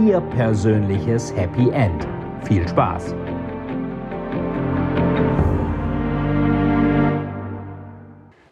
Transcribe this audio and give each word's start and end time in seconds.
Ihr 0.00 0.20
persönliches 0.20 1.32
Happy 1.36 1.70
End. 1.70 2.08
Viel 2.42 2.66
Spaß! 2.66 3.14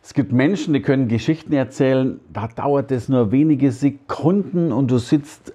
Es 0.01 0.15
gibt 0.15 0.31
Menschen, 0.31 0.73
die 0.73 0.83
können 0.83 1.09
Geschichten 1.09 1.53
erzählen, 1.53 2.21
da 2.33 2.47
dauert 2.47 2.93
es 2.93 3.09
nur 3.09 3.33
wenige 3.33 3.73
Sekunden 3.73 4.71
und 4.71 4.93
du 4.93 4.99
sitzt 4.99 5.53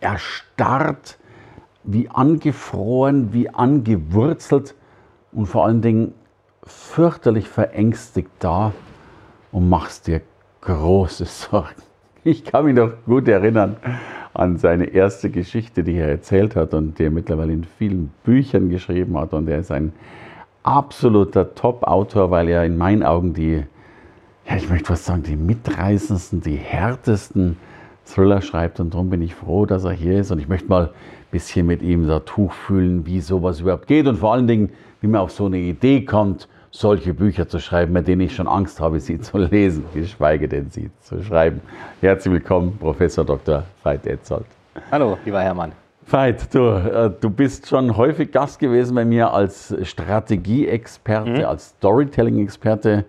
erstarrt, 0.00 1.16
wie 1.82 2.10
angefroren, 2.10 3.32
wie 3.32 3.48
angewurzelt 3.48 4.74
und 5.32 5.46
vor 5.46 5.64
allen 5.64 5.80
Dingen 5.80 6.12
fürchterlich 6.64 7.48
verängstigt 7.48 8.30
da 8.38 8.72
und 9.50 9.70
machst 9.70 10.08
dir 10.08 10.20
große 10.60 11.24
Sorgen. 11.24 11.82
Ich 12.22 12.44
kann 12.44 12.66
mich 12.66 12.76
noch 12.76 12.92
gut 13.06 13.28
erinnern 13.28 13.76
an 14.34 14.56
seine 14.56 14.86
erste 14.86 15.30
Geschichte, 15.30 15.84
die 15.84 15.96
er 15.96 16.08
erzählt 16.08 16.56
hat 16.56 16.74
und 16.74 16.98
die 16.98 17.04
er 17.04 17.10
mittlerweile 17.10 17.52
in 17.52 17.64
vielen 17.64 18.10
Büchern 18.24 18.70
geschrieben 18.70 19.18
hat. 19.18 19.32
Und 19.32 19.48
er 19.48 19.58
ist 19.58 19.70
ein 19.70 19.92
absoluter 20.62 21.54
Top-Autor, 21.54 22.30
weil 22.30 22.48
er 22.48 22.64
in 22.64 22.78
meinen 22.78 23.02
Augen 23.02 23.34
die 23.34 23.64
ja, 24.48 24.56
ich 24.56 24.68
möchte 24.68 24.86
fast 24.86 25.04
sagen, 25.04 25.22
die 25.22 25.36
mitreißendsten, 25.36 26.40
die 26.40 26.56
härtesten 26.56 27.56
Thriller 28.04 28.42
schreibt. 28.42 28.80
Und 28.80 28.94
darum 28.94 29.10
bin 29.10 29.22
ich 29.22 29.34
froh, 29.34 29.66
dass 29.66 29.84
er 29.84 29.92
hier 29.92 30.18
ist. 30.18 30.30
Und 30.30 30.38
ich 30.38 30.48
möchte 30.48 30.68
mal 30.68 30.86
ein 30.86 30.90
bisschen 31.30 31.66
mit 31.66 31.82
ihm 31.82 32.06
da 32.06 32.20
Tuch 32.20 32.52
fühlen, 32.52 33.06
wie 33.06 33.20
sowas 33.20 33.60
überhaupt 33.60 33.86
geht. 33.86 34.06
Und 34.06 34.16
vor 34.16 34.32
allen 34.32 34.46
Dingen, 34.46 34.70
wie 35.00 35.06
man 35.06 35.20
auf 35.20 35.32
so 35.32 35.46
eine 35.46 35.58
Idee 35.58 36.04
kommt, 36.04 36.48
solche 36.72 37.12
Bücher 37.12 37.46
zu 37.46 37.60
schreiben, 37.60 37.92
mit 37.92 38.08
denen 38.08 38.22
ich 38.22 38.34
schon 38.34 38.48
Angst 38.48 38.80
habe, 38.80 38.98
sie 38.98 39.20
zu 39.20 39.38
lesen, 39.38 39.84
geschweige 39.94 40.48
denn 40.48 40.70
sie 40.70 40.90
zu 41.00 41.22
schreiben. 41.22 41.60
Herzlich 42.00 42.32
willkommen, 42.32 42.76
Professor 42.78 43.24
Dr. 43.24 43.64
Veit 43.82 44.06
Etzold. 44.06 44.46
Hallo, 44.90 45.18
lieber 45.24 45.40
Hermann. 45.40 45.72
Veit, 46.06 46.52
du, 46.54 46.60
äh, 46.60 47.10
du 47.20 47.30
bist 47.30 47.68
schon 47.68 47.96
häufig 47.96 48.32
Gast 48.32 48.58
gewesen 48.58 48.94
bei 48.94 49.04
mir 49.04 49.32
als 49.32 49.74
Strategieexperte, 49.82 51.30
mhm. 51.30 51.44
als 51.44 51.74
Storytelling-Experte. 51.78 53.04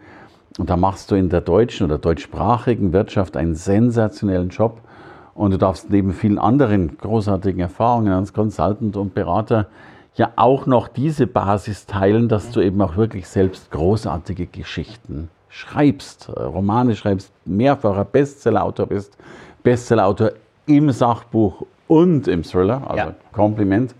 Und 0.59 0.69
da 0.69 0.75
machst 0.78 1.09
du 1.09 1.16
in 1.16 1.30
der 1.30 1.41
deutschen 1.41 1.86
oder 1.86 1.97
deutschsprachigen 1.97 2.94
Wirtschaft 2.94 3.36
einen 3.38 3.56
sensationellen 3.56 4.50
Job. 4.50 4.81
Und 5.34 5.52
du 5.52 5.58
darfst 5.58 5.89
neben 5.89 6.11
vielen 6.11 6.38
anderen 6.38 6.97
großartigen 6.97 7.61
Erfahrungen 7.61 8.14
als 8.14 8.34
Consultant 8.34 8.97
und 8.97 9.16
Berater 9.16 9.67
ja 10.16 10.31
auch 10.36 10.66
noch 10.66 10.88
diese 10.88 11.28
Basis 11.28 11.86
teilen, 11.86 12.30
dass 12.30 12.52
du 12.52 12.61
eben 12.61 12.81
auch 12.81 12.95
wirklich 12.97 13.28
selbst 13.28 13.72
großartige 13.72 14.45
Geschichten 14.45 15.30
schreibst, 15.50 16.30
Romane 16.36 16.95
schreibst, 16.95 17.31
mehrfacher 17.45 18.06
Bestsellerautor 18.06 18.88
bist, 18.88 19.17
Bestsellerautor 19.64 20.31
im 20.66 20.89
Sachbuch 20.91 21.66
und 21.88 22.28
im 22.28 22.44
Thriller, 22.44 22.81
also 22.88 22.97
ja. 23.09 23.16
Kompliment. 23.31 23.94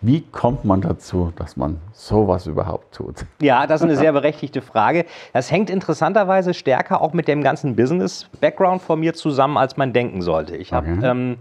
Wie 0.00 0.20
kommt 0.20 0.66
man 0.66 0.82
dazu, 0.82 1.32
dass 1.36 1.56
man 1.56 1.78
sowas 1.92 2.46
überhaupt 2.46 2.94
tut? 2.94 3.24
Ja, 3.40 3.66
das 3.66 3.80
ist 3.80 3.86
eine 3.86 3.96
sehr 3.96 4.12
berechtigte 4.12 4.60
Frage. 4.60 5.06
Das 5.32 5.50
hängt 5.50 5.70
interessanterweise 5.70 6.52
stärker 6.52 7.00
auch 7.00 7.14
mit 7.14 7.26
dem 7.26 7.42
ganzen 7.42 7.74
Business-Background 7.74 8.82
von 8.82 9.00
mir 9.00 9.14
zusammen, 9.14 9.56
als 9.56 9.78
man 9.78 9.94
denken 9.94 10.20
sollte. 10.20 10.56
Ich 10.56 10.74
habe 10.74 10.92
okay. 10.92 11.06
ähm, 11.06 11.36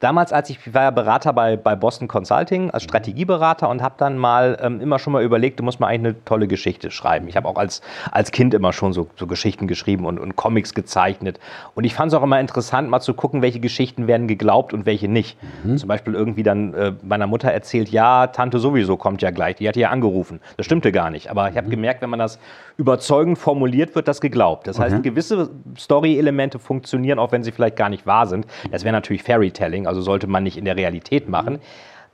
Damals, 0.00 0.32
als 0.32 0.48
ich, 0.50 0.58
ich 0.64 0.74
war 0.74 0.82
ja 0.82 0.90
Berater 0.90 1.32
bei, 1.32 1.56
bei 1.56 1.74
Boston 1.74 2.06
Consulting 2.06 2.70
als 2.70 2.84
Strategieberater 2.84 3.68
und 3.68 3.82
habe 3.82 3.96
dann 3.98 4.16
mal 4.16 4.56
ähm, 4.62 4.80
immer 4.80 5.00
schon 5.00 5.12
mal 5.12 5.24
überlegt, 5.24 5.58
du 5.58 5.64
musst 5.64 5.80
mal 5.80 5.88
eigentlich 5.88 6.14
eine 6.14 6.24
tolle 6.24 6.46
Geschichte 6.46 6.92
schreiben. 6.92 7.26
Ich 7.26 7.36
habe 7.36 7.48
auch 7.48 7.56
als, 7.56 7.82
als 8.12 8.30
Kind 8.30 8.54
immer 8.54 8.72
schon 8.72 8.92
so, 8.92 9.08
so 9.16 9.26
Geschichten 9.26 9.66
geschrieben 9.66 10.06
und, 10.06 10.20
und 10.20 10.36
Comics 10.36 10.72
gezeichnet. 10.72 11.40
Und 11.74 11.82
ich 11.82 11.94
fand 11.94 12.12
es 12.12 12.18
auch 12.18 12.22
immer 12.22 12.38
interessant, 12.38 12.88
mal 12.88 13.00
zu 13.00 13.12
gucken, 13.14 13.42
welche 13.42 13.58
Geschichten 13.58 14.06
werden 14.06 14.28
geglaubt 14.28 14.72
und 14.72 14.86
welche 14.86 15.08
nicht. 15.08 15.36
Mhm. 15.64 15.78
Zum 15.78 15.88
Beispiel 15.88 16.14
irgendwie 16.14 16.44
dann 16.44 16.74
äh, 16.74 16.92
meiner 17.02 17.26
Mutter 17.26 17.50
erzählt, 17.50 17.88
ja, 17.88 18.28
Tante 18.28 18.60
sowieso 18.60 18.96
kommt 18.96 19.20
ja 19.20 19.32
gleich, 19.32 19.56
die 19.56 19.68
hat 19.68 19.76
ja 19.76 19.90
angerufen. 19.90 20.40
Das 20.56 20.66
stimmte 20.66 20.92
gar 20.92 21.10
nicht. 21.10 21.28
Aber 21.28 21.50
ich 21.50 21.56
habe 21.56 21.66
mhm. 21.66 21.72
gemerkt, 21.72 22.02
wenn 22.02 22.10
man 22.10 22.20
das 22.20 22.38
überzeugend 22.76 23.36
formuliert, 23.36 23.96
wird 23.96 24.06
das 24.06 24.20
geglaubt. 24.20 24.68
Das 24.68 24.78
heißt, 24.78 24.94
okay. 24.94 25.10
gewisse 25.10 25.50
Story-Elemente 25.76 26.60
funktionieren, 26.60 27.18
auch 27.18 27.32
wenn 27.32 27.42
sie 27.42 27.50
vielleicht 27.50 27.74
gar 27.74 27.88
nicht 27.88 28.06
wahr 28.06 28.28
sind. 28.28 28.46
Das 28.70 28.84
wäre 28.84 28.92
natürlich 28.92 29.24
Fairy-Telling 29.24 29.87
also 29.88 30.00
sollte 30.00 30.26
man 30.26 30.44
nicht 30.44 30.56
in 30.56 30.64
der 30.64 30.76
Realität 30.76 31.28
machen. 31.28 31.58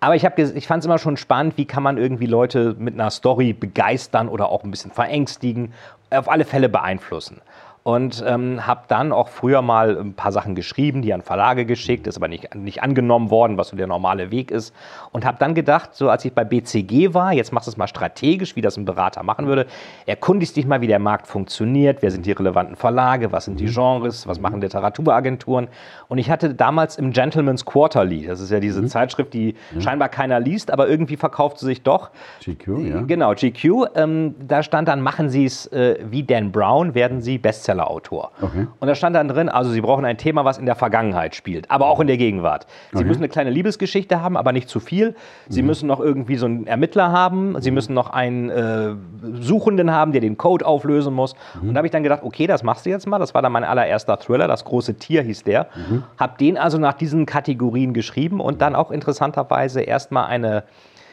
Aber 0.01 0.17
ich, 0.17 0.25
ich 0.25 0.67
fand 0.67 0.81
es 0.81 0.87
immer 0.87 0.99
schon 0.99 1.17
spannend, 1.17 1.57
wie 1.57 1.65
kann 1.65 1.83
man 1.83 1.99
irgendwie 1.99 2.27
Leute 2.27 2.77
mit 2.79 2.95
einer 2.95 3.11
Story 3.11 3.53
begeistern 3.53 4.29
oder 4.29 4.51
auch 4.51 4.65
ein 4.65 4.71
bisschen 4.71 4.91
verängstigen, 4.91 5.73
auf 6.11 6.31
alle 6.31 6.45
Fälle 6.45 6.69
beeinflussen 6.69 7.41
und 7.85 8.25
ähm, 8.27 8.67
habe 8.67 8.85
dann 8.89 9.13
auch 9.13 9.29
früher 9.29 9.61
mal 9.61 9.99
ein 9.99 10.15
paar 10.15 10.33
Sachen 10.33 10.55
geschrieben, 10.55 11.03
die 11.03 11.13
an 11.13 11.21
Verlage 11.21 11.67
geschickt, 11.67 12.07
ist 12.07 12.17
aber 12.17 12.29
nicht, 12.29 12.55
nicht 12.55 12.83
angenommen 12.83 13.29
worden, 13.29 13.59
was 13.59 13.69
so 13.69 13.77
der 13.77 13.87
normale 13.87 14.31
Weg 14.31 14.51
ist. 14.51 14.75
Und 15.13 15.27
habe 15.27 15.37
dann 15.39 15.55
gedacht, 15.55 15.91
so 15.95 16.09
als 16.09 16.25
ich 16.25 16.33
bei 16.33 16.45
BCG 16.45 17.13
war, 17.13 17.35
jetzt 17.35 17.53
machst 17.53 17.67
du 17.67 17.71
es 17.71 17.77
mal 17.77 17.87
strategisch, 17.87 18.57
wie 18.57 18.63
das 18.63 18.79
ein 18.79 18.87
Berater 18.87 19.23
machen 19.23 19.47
würde, 19.47 19.67
erkundigst 20.07 20.57
dich 20.57 20.65
mal, 20.65 20.81
wie 20.81 20.87
der 20.87 20.99
Markt 20.99 21.27
funktioniert, 21.27 22.01
wer 22.01 22.11
sind 22.11 22.25
die 22.25 22.33
relevanten 22.33 22.75
Verlage, 22.75 23.33
was 23.33 23.45
sind 23.45 23.61
die 23.61 23.67
mhm. 23.67 23.75
Genres, 23.75 24.27
was 24.27 24.41
machen 24.41 24.63
Literaturagenturen. 24.63 25.69
Und 26.09 26.17
ich 26.17 26.31
hatte 26.31 26.55
damals 26.55 26.97
im 26.97 27.13
Gentleman's 27.13 27.67
Quarterly, 27.67 28.27
das 28.27 28.41
ist 28.41 28.51
ja 28.51 28.61
diese 28.61 28.81
mhm. 28.81 28.89
Zeitschrift, 28.89 29.35
die 29.35 29.57
mhm. 29.75 29.83
scheinbar 29.83 30.09
keiner 30.09 30.41
liest, 30.41 30.71
aber 30.71 30.89
irgendwie 30.89 31.19
verkauft 31.19 31.59
sie 31.59 31.67
sich 31.67 31.83
doch. 31.83 32.13
GQ, 32.43 32.69
ja. 32.79 33.03
Genau, 33.03 33.35
GQ. 33.35 33.89
Ähm, 33.95 34.37
da 34.49 34.63
stand 34.63 34.89
dann, 34.89 35.03
machen 35.03 35.29
Sie 35.29 35.45
es 35.45 35.67
äh, 35.67 35.99
wie 36.11 36.23
Dan 36.23 36.51
Brown, 36.51 36.95
werden 36.95 37.21
Sie 37.21 37.37
Bestseller 37.37 37.74
Bestseller-Autor. 37.75 38.31
Okay. 38.41 38.67
Und 38.79 38.89
da 38.89 38.95
stand 38.95 39.17
dann 39.17 39.29
drin, 39.29 39.49
also 39.49 39.71
Sie 39.71 39.81
brauchen 39.81 40.05
ein 40.05 40.17
Thema, 40.17 40.45
was 40.45 40.59
in 40.59 40.67
der 40.67 40.75
Vergangenheit 40.75 41.35
spielt, 41.35 41.71
aber 41.71 41.87
auch 41.89 42.01
in 42.01 42.07
der 42.07 42.17
Gegenwart. 42.17 42.67
Sie 42.93 42.99
okay. 42.99 43.07
müssen 43.07 43.21
eine 43.21 43.29
kleine 43.29 43.51
Liebesgeschichte 43.51 44.21
haben, 44.21 44.37
aber 44.37 44.53
nicht 44.53 44.69
zu 44.69 44.81
viel. 44.81 45.15
Sie 45.49 45.63
mhm. 45.63 45.69
müssen 45.69 45.87
noch 45.87 46.01
irgendwie 46.01 46.37
so 46.37 46.47
einen 46.47 46.67
Ermittler 46.67 47.13
haben. 47.13 47.61
Sie 47.61 47.71
mhm. 47.71 47.75
müssen 47.75 47.95
noch 47.95 48.11
einen 48.11 48.51
äh, 48.51 48.95
Suchenden 49.41 49.91
haben, 49.91 50.13
der 50.13 50.21
den 50.21 50.37
Code 50.37 50.65
auflösen 50.65 51.15
muss. 51.15 51.35
Mhm. 51.61 51.69
Und 51.69 51.75
da 51.75 51.79
habe 51.79 51.87
ich 51.87 51.93
dann 51.93 52.03
gedacht, 52.03 52.23
okay, 52.23 52.47
das 52.47 52.63
machst 52.63 52.87
du 52.87 52.91
jetzt 52.91 53.07
mal. 53.07 53.19
Das 53.19 53.35
war 53.35 53.43
dann 53.43 53.53
mein 53.53 53.65
allererster 53.65 54.19
Thriller, 54.19 54.49
das 54.49 54.65
große 54.65 54.95
Tier 54.95 55.23
hieß 55.23 55.45
der. 55.45 55.69
Mhm. 55.75 56.05
Habe 56.19 56.39
den 56.39 56.59
also 56.59 56.79
nach 56.79 56.95
diesen 56.95 57.27
Kategorien 57.27 57.95
geschrieben 57.95 58.41
und 58.41 58.63
dann 58.63 58.75
auch 58.75 58.91
interessanterweise 58.91 59.83
erstmal 59.83 60.27
eine 60.27 60.65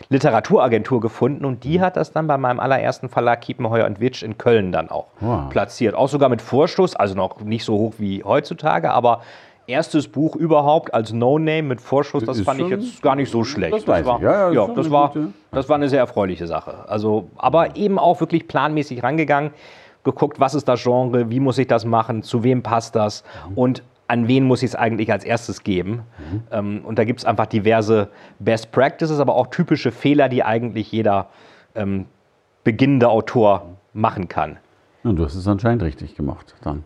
Literaturagentur 0.10 1.02
gefunden 1.02 1.46
und 1.46 1.64
die 1.64 1.82
hat 1.82 1.98
das 1.98 2.12
dann 2.12 2.28
bei 2.28 2.38
meinem 2.38 2.60
allerersten 2.60 3.10
Verlag 3.10 3.42
Kiepenheuer 3.42 3.86
und 3.86 4.00
Witsch 4.00 4.24
in 4.24 4.38
Köln 4.38 4.72
dann 4.72 4.90
auch 4.90 5.08
wow. 5.20 5.50
platziert. 5.50 5.96
Auch 5.96 6.10
sogar 6.10 6.30
mit 6.30 6.42
Vorstoß, 6.42 6.96
also 6.96 7.16
noch 7.16 7.42
nicht 7.42 7.64
so 7.64 7.78
hoch 7.78 7.94
wie 7.98 8.24
heutzutage, 8.24 8.92
aber 8.92 9.22
erstes 9.68 10.08
Buch 10.08 10.36
überhaupt 10.36 10.94
als 10.94 11.14
No-Name 11.14 11.64
mit 11.64 11.82
Vorschuss, 11.82 12.24
das 12.24 12.42
fand 12.42 12.62
ich 12.62 12.68
jetzt 12.68 13.02
gar 13.02 13.16
nicht 13.16 13.32
so 13.32 13.44
schlecht. 13.44 13.74
Das, 13.74 13.86
das 13.86 14.06
war, 14.06 14.22
ja, 14.22 14.52
ja, 14.52 14.68
das, 14.68 14.92
war, 14.92 15.14
das 15.52 15.70
war 15.70 15.76
eine 15.76 15.90
sehr 15.90 16.00
erfreuliche 16.00 16.48
Sache. 16.48 16.86
Also, 16.88 17.30
aber 17.38 17.76
eben 17.76 17.98
auch 17.98 18.20
wirklich 18.20 18.48
planmäßig 18.48 19.04
rangegangen, 19.04 19.52
geguckt, 20.04 20.40
was 20.40 20.56
ist 20.56 20.68
das 20.68 20.82
Genre, 20.82 21.30
wie 21.30 21.40
muss 21.40 21.58
ich 21.58 21.68
das 21.68 21.86
machen, 21.86 22.24
zu 22.24 22.44
wem 22.44 22.64
passt 22.64 22.96
das 22.96 23.24
mhm. 23.50 23.58
und 23.58 23.84
an 24.12 24.28
wen 24.28 24.44
muss 24.44 24.62
ich 24.62 24.72
es 24.72 24.76
eigentlich 24.76 25.12
als 25.12 25.24
erstes 25.24 25.64
geben. 25.64 25.92
Mhm. 25.92 26.42
Ähm, 26.52 26.82
und 26.84 27.00
da 27.00 27.06
gibt 27.06 27.22
es 27.22 27.26
einfach 27.26 27.46
diverse 27.46 28.10
Best 28.40 28.72
Practices, 28.72 29.20
aber 29.20 29.36
auch 29.36 29.48
typische 29.48 29.92
Fehler, 29.92 30.28
die 30.28 30.44
eigentlich 30.44 30.92
jeder 30.92 31.30
ähm, 31.76 32.06
beginnende 32.66 33.08
Autor 33.08 33.78
machen 33.94 34.28
kann. 34.28 34.58
Und 35.04 35.16
du 35.16 35.24
hast 35.24 35.36
es 35.36 35.48
anscheinend 35.48 35.82
richtig 35.82 36.16
gemacht 36.16 36.56
dann. 36.62 36.84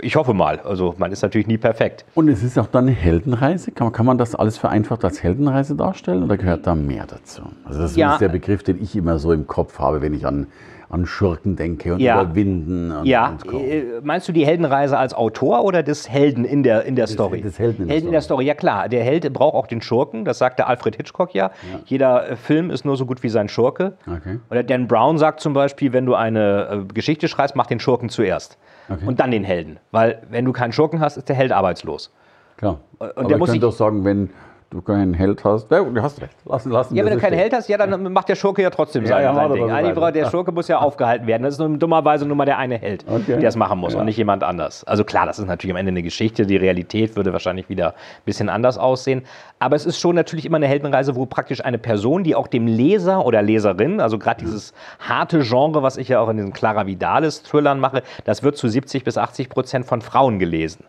Ich 0.00 0.16
hoffe 0.16 0.34
mal. 0.34 0.60
Also 0.60 0.94
man 0.98 1.12
ist 1.12 1.22
natürlich 1.22 1.46
nie 1.46 1.58
perfekt. 1.58 2.04
Und 2.14 2.28
es 2.28 2.42
ist 2.42 2.58
auch 2.58 2.66
dann 2.66 2.86
eine 2.86 2.96
Heldenreise. 2.96 3.72
Kann 3.72 3.86
man, 3.86 3.92
kann 3.92 4.06
man 4.06 4.18
das 4.18 4.34
alles 4.34 4.58
vereinfacht 4.58 5.04
als 5.04 5.22
Heldenreise 5.22 5.74
darstellen 5.74 6.22
oder 6.22 6.36
gehört 6.36 6.66
da 6.66 6.74
mehr 6.74 7.06
dazu? 7.06 7.42
Also 7.64 7.80
das 7.80 7.96
ja. 7.96 8.12
ist 8.12 8.20
der 8.20 8.28
Begriff, 8.28 8.62
den 8.62 8.82
ich 8.82 8.94
immer 8.96 9.18
so 9.18 9.32
im 9.32 9.46
Kopf 9.46 9.78
habe, 9.78 10.02
wenn 10.02 10.14
ich 10.14 10.26
an 10.26 10.46
an 10.94 11.06
Schurken 11.06 11.56
denke 11.56 11.94
und 11.94 12.00
ja. 12.00 12.22
überwinden. 12.22 12.92
Und, 12.92 13.06
ja, 13.06 13.36
und 13.46 13.52
äh, 13.52 14.00
meinst 14.02 14.28
du 14.28 14.32
die 14.32 14.46
Heldenreise 14.46 14.96
als 14.96 15.12
Autor 15.12 15.64
oder 15.64 15.82
des 15.82 16.08
Helden 16.08 16.44
in 16.44 16.62
der, 16.62 16.84
in 16.84 16.94
der 16.94 17.08
Story? 17.08 17.42
Des 17.42 17.58
Helden 17.58 17.82
in, 17.82 17.88
Helden 17.88 18.06
in 18.06 18.12
der 18.12 18.20
Story, 18.20 18.44
ja 18.46 18.54
klar. 18.54 18.88
Der 18.88 19.02
Held 19.02 19.30
braucht 19.32 19.54
auch 19.54 19.66
den 19.66 19.82
Schurken, 19.82 20.24
das 20.24 20.38
sagte 20.38 20.66
Alfred 20.66 20.96
Hitchcock 20.96 21.34
ja. 21.34 21.46
ja. 21.46 21.80
Jeder 21.84 22.30
äh, 22.30 22.36
Film 22.36 22.70
ist 22.70 22.84
nur 22.84 22.96
so 22.96 23.06
gut 23.06 23.22
wie 23.24 23.28
sein 23.28 23.48
Schurke. 23.48 23.94
Okay. 24.06 24.38
Oder 24.50 24.62
Dan 24.62 24.86
Brown 24.86 25.18
sagt 25.18 25.40
zum 25.40 25.52
Beispiel, 25.52 25.92
wenn 25.92 26.06
du 26.06 26.14
eine 26.14 26.84
äh, 26.88 26.94
Geschichte 26.94 27.26
schreibst, 27.26 27.56
mach 27.56 27.66
den 27.66 27.80
Schurken 27.80 28.08
zuerst. 28.08 28.56
Okay. 28.88 29.04
Und 29.04 29.18
dann 29.18 29.32
den 29.32 29.44
Helden. 29.44 29.78
Weil 29.90 30.22
wenn 30.30 30.44
du 30.44 30.52
keinen 30.52 30.72
Schurken 30.72 31.00
hast, 31.00 31.16
ist 31.16 31.28
der 31.28 31.36
Held 31.36 31.50
arbeitslos. 31.50 32.12
Klar. 32.56 32.80
Und 32.98 33.16
Aber 33.16 33.28
der 33.28 33.38
muss 33.38 33.48
ich 33.48 33.54
könnte 33.54 33.68
auch 33.68 33.72
sagen, 33.72 34.04
wenn 34.04 34.30
du 34.74 34.82
keinen 34.82 35.14
Held 35.14 35.44
hast. 35.44 35.70
Ja, 35.70 35.82
du 35.82 36.02
hast 36.02 36.20
recht. 36.20 36.34
Lassen, 36.44 36.70
lassen 36.70 36.94
ja, 36.94 37.04
wenn 37.04 37.14
du 37.14 37.18
keinen 37.18 37.38
Held 37.38 37.52
hast, 37.52 37.68
ja, 37.68 37.78
dann 37.78 38.12
macht 38.12 38.28
der 38.28 38.34
Schurke 38.34 38.62
ja 38.62 38.70
trotzdem 38.70 39.06
sein, 39.06 39.22
ja, 39.22 39.30
ja, 39.30 39.34
sein 39.34 39.52
Ding. 39.52 39.70
Also, 39.70 40.10
der 40.10 40.30
Schurke 40.30 40.52
muss 40.52 40.68
ja 40.68 40.78
aufgehalten 40.78 41.26
werden. 41.26 41.44
Das 41.44 41.54
ist 41.54 41.60
nur, 41.60 41.78
dummerweise 41.78 42.26
nur 42.26 42.36
mal 42.36 42.44
der 42.44 42.58
eine 42.58 42.76
Held, 42.76 43.04
okay. 43.08 43.38
der 43.38 43.48
es 43.48 43.56
machen 43.56 43.78
muss 43.78 43.94
und 43.94 44.04
nicht 44.04 44.16
jemand 44.16 44.42
anders. 44.42 44.84
Also 44.84 45.04
klar, 45.04 45.26
das 45.26 45.38
ist 45.38 45.46
natürlich 45.46 45.72
am 45.72 45.76
Ende 45.76 45.90
eine 45.90 46.02
Geschichte. 46.02 46.44
Die 46.44 46.56
Realität 46.56 47.16
würde 47.16 47.32
wahrscheinlich 47.32 47.68
wieder 47.68 47.88
ein 47.88 48.24
bisschen 48.24 48.48
anders 48.48 48.76
aussehen. 48.76 49.22
Aber 49.60 49.76
es 49.76 49.86
ist 49.86 50.00
schon 50.00 50.16
natürlich 50.16 50.44
immer 50.44 50.56
eine 50.56 50.66
Heldenreise, 50.66 51.14
wo 51.14 51.24
praktisch 51.24 51.64
eine 51.64 51.78
Person, 51.78 52.24
die 52.24 52.34
auch 52.34 52.48
dem 52.48 52.66
Leser 52.66 53.24
oder 53.24 53.42
Leserin, 53.42 54.00
also 54.00 54.18
gerade 54.18 54.44
dieses 54.44 54.74
harte 54.98 55.40
Genre, 55.40 55.82
was 55.82 55.96
ich 55.96 56.08
ja 56.08 56.20
auch 56.20 56.28
in 56.28 56.36
den 56.36 56.52
Clara 56.52 56.86
Vidalis-Thrillern 56.86 57.78
mache, 57.78 58.02
das 58.24 58.42
wird 58.42 58.56
zu 58.56 58.68
70 58.68 59.04
bis 59.04 59.16
80 59.16 59.48
Prozent 59.48 59.86
von 59.86 60.02
Frauen 60.02 60.38
gelesen. 60.38 60.84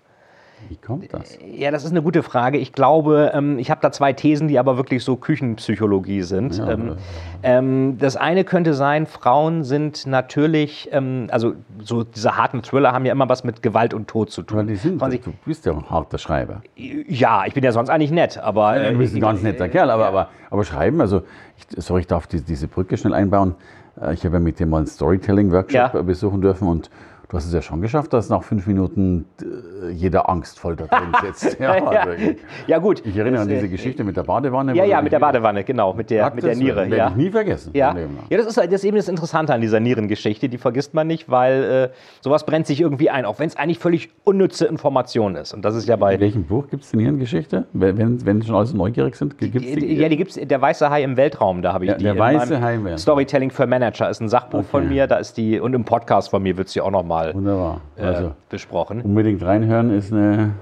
Wie 0.70 0.78
kommt 0.78 1.14
das? 1.14 1.38
Ja, 1.46 1.72
das 1.72 1.84
ist 1.84 1.92
eine 1.92 2.02
gute 2.02 2.24
Frage. 2.24 2.58
Ich 2.58 2.74
glaube, 2.74 3.32
ähm, 3.34 3.60
ich 3.60 3.70
habe 3.70 3.82
da 3.82 3.92
zwei 3.92 4.14
Thesen, 4.14 4.48
die 4.48 4.58
aber 4.58 4.78
wirklich 4.78 5.04
so 5.04 5.16
Küchenpsychologie 5.16 6.24
sind. 6.24 6.58
Ja, 6.58 6.72
ähm, 6.72 6.96
ähm, 7.44 7.98
das 7.98 8.16
eine 8.16 8.44
könnte 8.44 8.74
sein, 8.74 9.06
Frauen 9.06 9.64
sind 9.64 10.08
natürlich, 10.08 10.90
ähm, 10.92 11.28
also 11.32 11.54
so 11.82 12.04
diese 12.04 12.38
harten 12.38 12.62
Thriller 12.62 12.92
haben 12.92 13.06
ja 13.06 13.12
immer 13.12 13.30
was 13.30 13.44
mit 13.44 13.62
Gewalt 13.62 13.94
und 13.94 14.08
Tod 14.08 14.32
zu 14.32 14.42
tun. 14.42 14.60
Ja, 14.60 14.64
die 14.64 14.76
sind, 14.76 15.02
du 15.02 15.34
bist 15.46 15.66
ja 15.66 15.74
ein 15.74 15.90
harter 15.90 16.18
Schreiber. 16.18 16.62
Ja, 16.76 17.46
ich 17.46 17.54
bin 17.54 17.64
ja 17.64 17.72
sonst 17.72 17.90
eigentlich 17.90 18.12
nett, 18.12 18.38
aber... 18.38 18.82
Ja, 18.82 18.92
du 18.92 18.98
bist 18.98 19.16
ein 19.16 19.22
ganz 19.22 19.42
netter 19.44 19.70
Kerl, 19.70 19.90
aber, 19.90 20.08
aber, 20.08 20.30
aber 20.50 20.64
schreiben, 20.64 21.02
also, 21.02 21.22
ich, 21.58 21.84
sorry, 21.84 22.02
ich 22.02 22.08
darf 22.08 22.28
die, 22.28 22.42
diese 22.42 22.68
Brücke 22.68 22.98
schnell 22.98 23.14
einbauen. 23.14 23.56
Äh, 24.02 24.14
ich 24.14 24.26
habe 24.26 24.36
ja 24.36 24.40
mit 24.40 24.60
dir 24.60 24.66
mal 24.66 24.78
einen 24.78 24.88
Storytelling-Workshop 24.88 26.06
besuchen 26.06 26.42
dürfen 26.42 26.68
und 26.68 26.90
Du 27.30 27.38
hast 27.38 27.48
es 27.48 27.54
ja 27.54 27.62
schon 27.62 27.81
geschafft, 27.81 28.13
dass 28.13 28.30
nach 28.30 28.44
fünf 28.44 28.68
Minuten 28.68 29.25
äh, 29.42 29.89
jeder 29.92 30.30
angstvoll 30.30 30.75
da 30.75 30.86
drin 30.86 31.12
sitzt. 31.24 31.60
Ja, 31.60 31.72
also, 31.72 32.24
ja, 32.68 32.77
gut. 32.77 33.04
Ich 33.06 33.18
erinnere 33.18 33.42
an 33.42 33.48
diese 33.48 33.68
Geschichte 33.68 34.04
mit 34.04 34.16
der 34.16 34.24
Badewanne. 34.24 34.75
Ja, 34.75 34.86
ja, 34.86 35.01
mit 35.01 35.12
der 35.12 35.19
Badewanne, 35.19 35.63
genau, 35.63 35.94
mit 35.94 36.12
der, 36.12 36.33
mit 36.33 36.44
der 36.44 36.56
Niere. 36.56 36.81
Werde 36.81 36.98
ja. 36.98 37.10
ich 37.10 37.16
nie 37.16 37.30
vergessen. 37.31 37.72
Ja, 37.74 37.95
ja 38.30 38.38
das, 38.38 38.45
ist, 38.45 38.57
das 38.57 38.68
ist 38.68 38.83
eben 38.83 38.98
das 38.98 39.07
Interessante 39.07 39.54
an 39.54 39.62
dieser 39.62 39.80
Nierengeschichte. 39.80 40.50
Die 40.50 40.57
vergisst 40.57 40.94
man 40.94 41.07
nicht, 41.07 41.30
weil 41.30 41.92
äh, 41.92 41.95
sowas 42.22 42.45
brennt 42.45 42.68
sich 42.68 42.81
irgendwie 42.81 43.10
ein, 43.10 43.25
auch 43.25 43.39
wenn 43.39 43.48
es 43.48 43.57
eigentlich 43.57 43.80
völlig 43.80 44.12
unnütze 44.24 44.66
Information 44.66 45.36
ist. 45.36 45.54
Und 45.54 45.66
das 45.66 45.75
ist 45.75 45.88
ja 45.88 45.95
bei. 45.95 46.16
In 46.16 46.21
welchem 46.21 46.44
Buch 46.44 46.68
gibt 46.69 46.83
es 46.83 46.92
die 46.92 46.98
Nierengeschichte? 46.98 47.66
Wenn, 47.74 48.24
wenn 48.25 48.44
schon 48.44 48.56
alle 48.56 48.71
neugierig 48.74 49.16
sind, 49.16 49.38
gibt 49.38 49.56
es 49.56 49.62
die? 49.62 49.95
Ja, 49.95 50.10
die 50.10 50.18
gibt 50.18 50.38
es, 50.38 50.48
Der 50.48 50.62
Weiße 50.62 50.89
Hai 50.89 51.04
im 51.04 51.18
Weltraum, 51.18 51.62
da 51.63 51.74
habe 51.74 51.86
ich 51.86 51.92
ja, 51.92 51.98
die. 51.98 52.04
Der 52.04 52.18
Weiße 52.18 52.62
Hai 52.62 52.75
im 52.75 52.83
Weltraum. 52.83 53.00
Storytelling 53.00 53.50
für 53.50 53.66
Manager 53.66 54.10
ist 54.10 54.21
ein 54.21 54.30
Sachbuch 54.30 54.60
okay. 54.60 54.68
von 54.69 54.89
mir, 54.89 55.07
da 55.07 55.18
ist 55.18 55.38
die, 55.38 55.60
und 55.60 55.74
im 55.74 55.86
Podcast 55.86 56.30
von 56.30 56.44
mir 56.44 56.57
wird 56.57 56.69
sie 56.69 56.81
auch 56.81 56.92
nochmal. 56.92 57.15
Wunderbar. 57.34 57.82
Äh, 57.98 58.04
also, 58.04 58.32
besprochen. 58.50 59.02
Unbedingt 59.02 59.44
reinhören 59.44 59.92
ist 59.92 60.12
eine, 60.12 60.54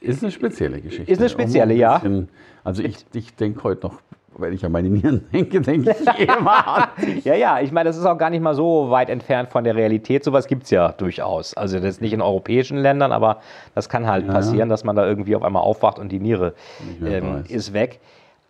ist 0.00 0.22
eine 0.22 0.32
spezielle 0.32 0.80
Geschichte. 0.80 1.10
Ist 1.10 1.20
eine 1.20 1.28
spezielle, 1.28 1.74
ein 1.74 2.00
bisschen, 2.00 2.18
ja. 2.18 2.26
Also 2.64 2.82
ich, 2.82 3.04
ich 3.14 3.34
denke 3.36 3.62
heute 3.64 3.86
noch, 3.86 4.00
wenn 4.36 4.52
ich 4.52 4.64
an 4.64 4.72
meine 4.72 4.88
Nieren 4.88 5.26
denke, 5.32 5.60
denke 5.60 5.94
ich 6.00 6.28
immer 6.38 6.88
ja, 7.24 7.34
ja, 7.34 7.60
ich 7.60 7.72
meine, 7.72 7.88
das 7.88 7.96
ist 7.96 8.06
auch 8.06 8.16
gar 8.16 8.30
nicht 8.30 8.42
mal 8.42 8.54
so 8.54 8.90
weit 8.90 9.10
entfernt 9.10 9.50
von 9.50 9.64
der 9.64 9.74
Realität. 9.74 10.24
Sowas 10.24 10.46
gibt 10.46 10.64
es 10.64 10.70
ja 10.70 10.92
durchaus. 10.92 11.54
Also 11.54 11.78
das 11.78 11.86
ist 11.86 12.00
nicht 12.00 12.12
in 12.12 12.20
europäischen 12.20 12.78
Ländern, 12.78 13.12
aber 13.12 13.40
das 13.74 13.88
kann 13.88 14.06
halt 14.06 14.26
ja, 14.26 14.32
passieren, 14.32 14.68
dass 14.68 14.84
man 14.84 14.96
da 14.96 15.06
irgendwie 15.06 15.36
auf 15.36 15.42
einmal 15.42 15.62
aufwacht 15.62 15.98
und 15.98 16.10
die 16.10 16.20
Niere 16.20 16.54
ähm, 17.04 17.44
ist 17.48 17.72
weg. 17.72 18.00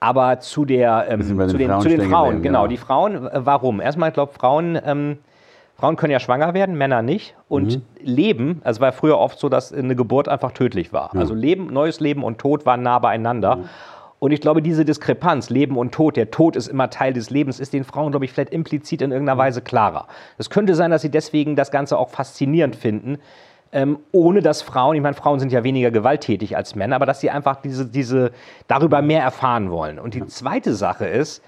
Aber 0.00 0.41
zu, 0.41 0.64
der, 0.64 1.06
ähm, 1.11 1.23
zu, 1.23 1.35
den, 1.58 1.69
Frauen, 1.69 1.81
zu 1.82 1.88
den 1.88 2.02
Frauen 2.02 2.43
genau. 2.43 2.62
Ja. 2.62 2.69
Die 2.69 2.76
Frauen, 2.79 3.26
äh, 3.26 3.41
warum? 3.44 3.81
Erstmal, 3.81 4.08
ich 4.08 4.14
glaube, 4.14 4.32
Frauen 4.32 4.79
ähm, 4.85 5.19
Frauen 5.80 5.96
können 5.96 6.12
ja 6.12 6.20
schwanger 6.20 6.52
werden, 6.52 6.76
Männer 6.76 7.00
nicht. 7.00 7.34
Und 7.48 7.76
mhm. 7.76 7.82
Leben, 8.00 8.60
also 8.64 8.82
war 8.82 8.92
früher 8.92 9.18
oft 9.18 9.38
so, 9.38 9.48
dass 9.48 9.72
eine 9.72 9.96
Geburt 9.96 10.28
einfach 10.28 10.52
tödlich 10.52 10.92
war. 10.92 11.10
Ja. 11.14 11.20
Also 11.20 11.34
Leben, 11.34 11.72
neues 11.72 12.00
Leben 12.00 12.22
und 12.22 12.38
Tod 12.38 12.66
waren 12.66 12.82
nah 12.82 12.98
beieinander. 12.98 13.56
Mhm. 13.56 13.64
Und 14.18 14.32
ich 14.32 14.42
glaube, 14.42 14.60
diese 14.60 14.84
Diskrepanz, 14.84 15.48
Leben 15.48 15.78
und 15.78 15.92
Tod, 15.92 16.18
der 16.18 16.30
Tod 16.30 16.54
ist 16.54 16.68
immer 16.68 16.90
Teil 16.90 17.14
des 17.14 17.30
Lebens, 17.30 17.58
ist 17.58 17.72
den 17.72 17.84
Frauen, 17.84 18.10
glaube 18.10 18.26
ich, 18.26 18.32
vielleicht 18.32 18.52
implizit 18.52 19.00
in 19.00 19.10
irgendeiner 19.10 19.38
Weise 19.38 19.62
klarer. 19.62 20.06
Es 20.36 20.50
könnte 20.50 20.74
sein, 20.74 20.90
dass 20.90 21.00
sie 21.00 21.10
deswegen 21.10 21.56
das 21.56 21.70
Ganze 21.70 21.96
auch 21.96 22.10
faszinierend 22.10 22.76
finden, 22.76 23.16
ähm, 23.72 24.00
ohne 24.12 24.42
dass 24.42 24.60
Frauen, 24.60 24.96
ich 24.96 25.02
meine, 25.02 25.14
Frauen 25.14 25.40
sind 25.40 25.50
ja 25.50 25.64
weniger 25.64 25.90
gewalttätig 25.90 26.58
als 26.58 26.74
Männer, 26.74 26.96
aber 26.96 27.06
dass 27.06 27.20
sie 27.20 27.30
einfach 27.30 27.56
diese, 27.62 27.86
diese, 27.86 28.32
darüber 28.68 29.00
mehr 29.00 29.22
erfahren 29.22 29.70
wollen. 29.70 29.98
Und 29.98 30.12
die 30.12 30.26
zweite 30.26 30.74
Sache 30.74 31.06
ist, 31.06 31.42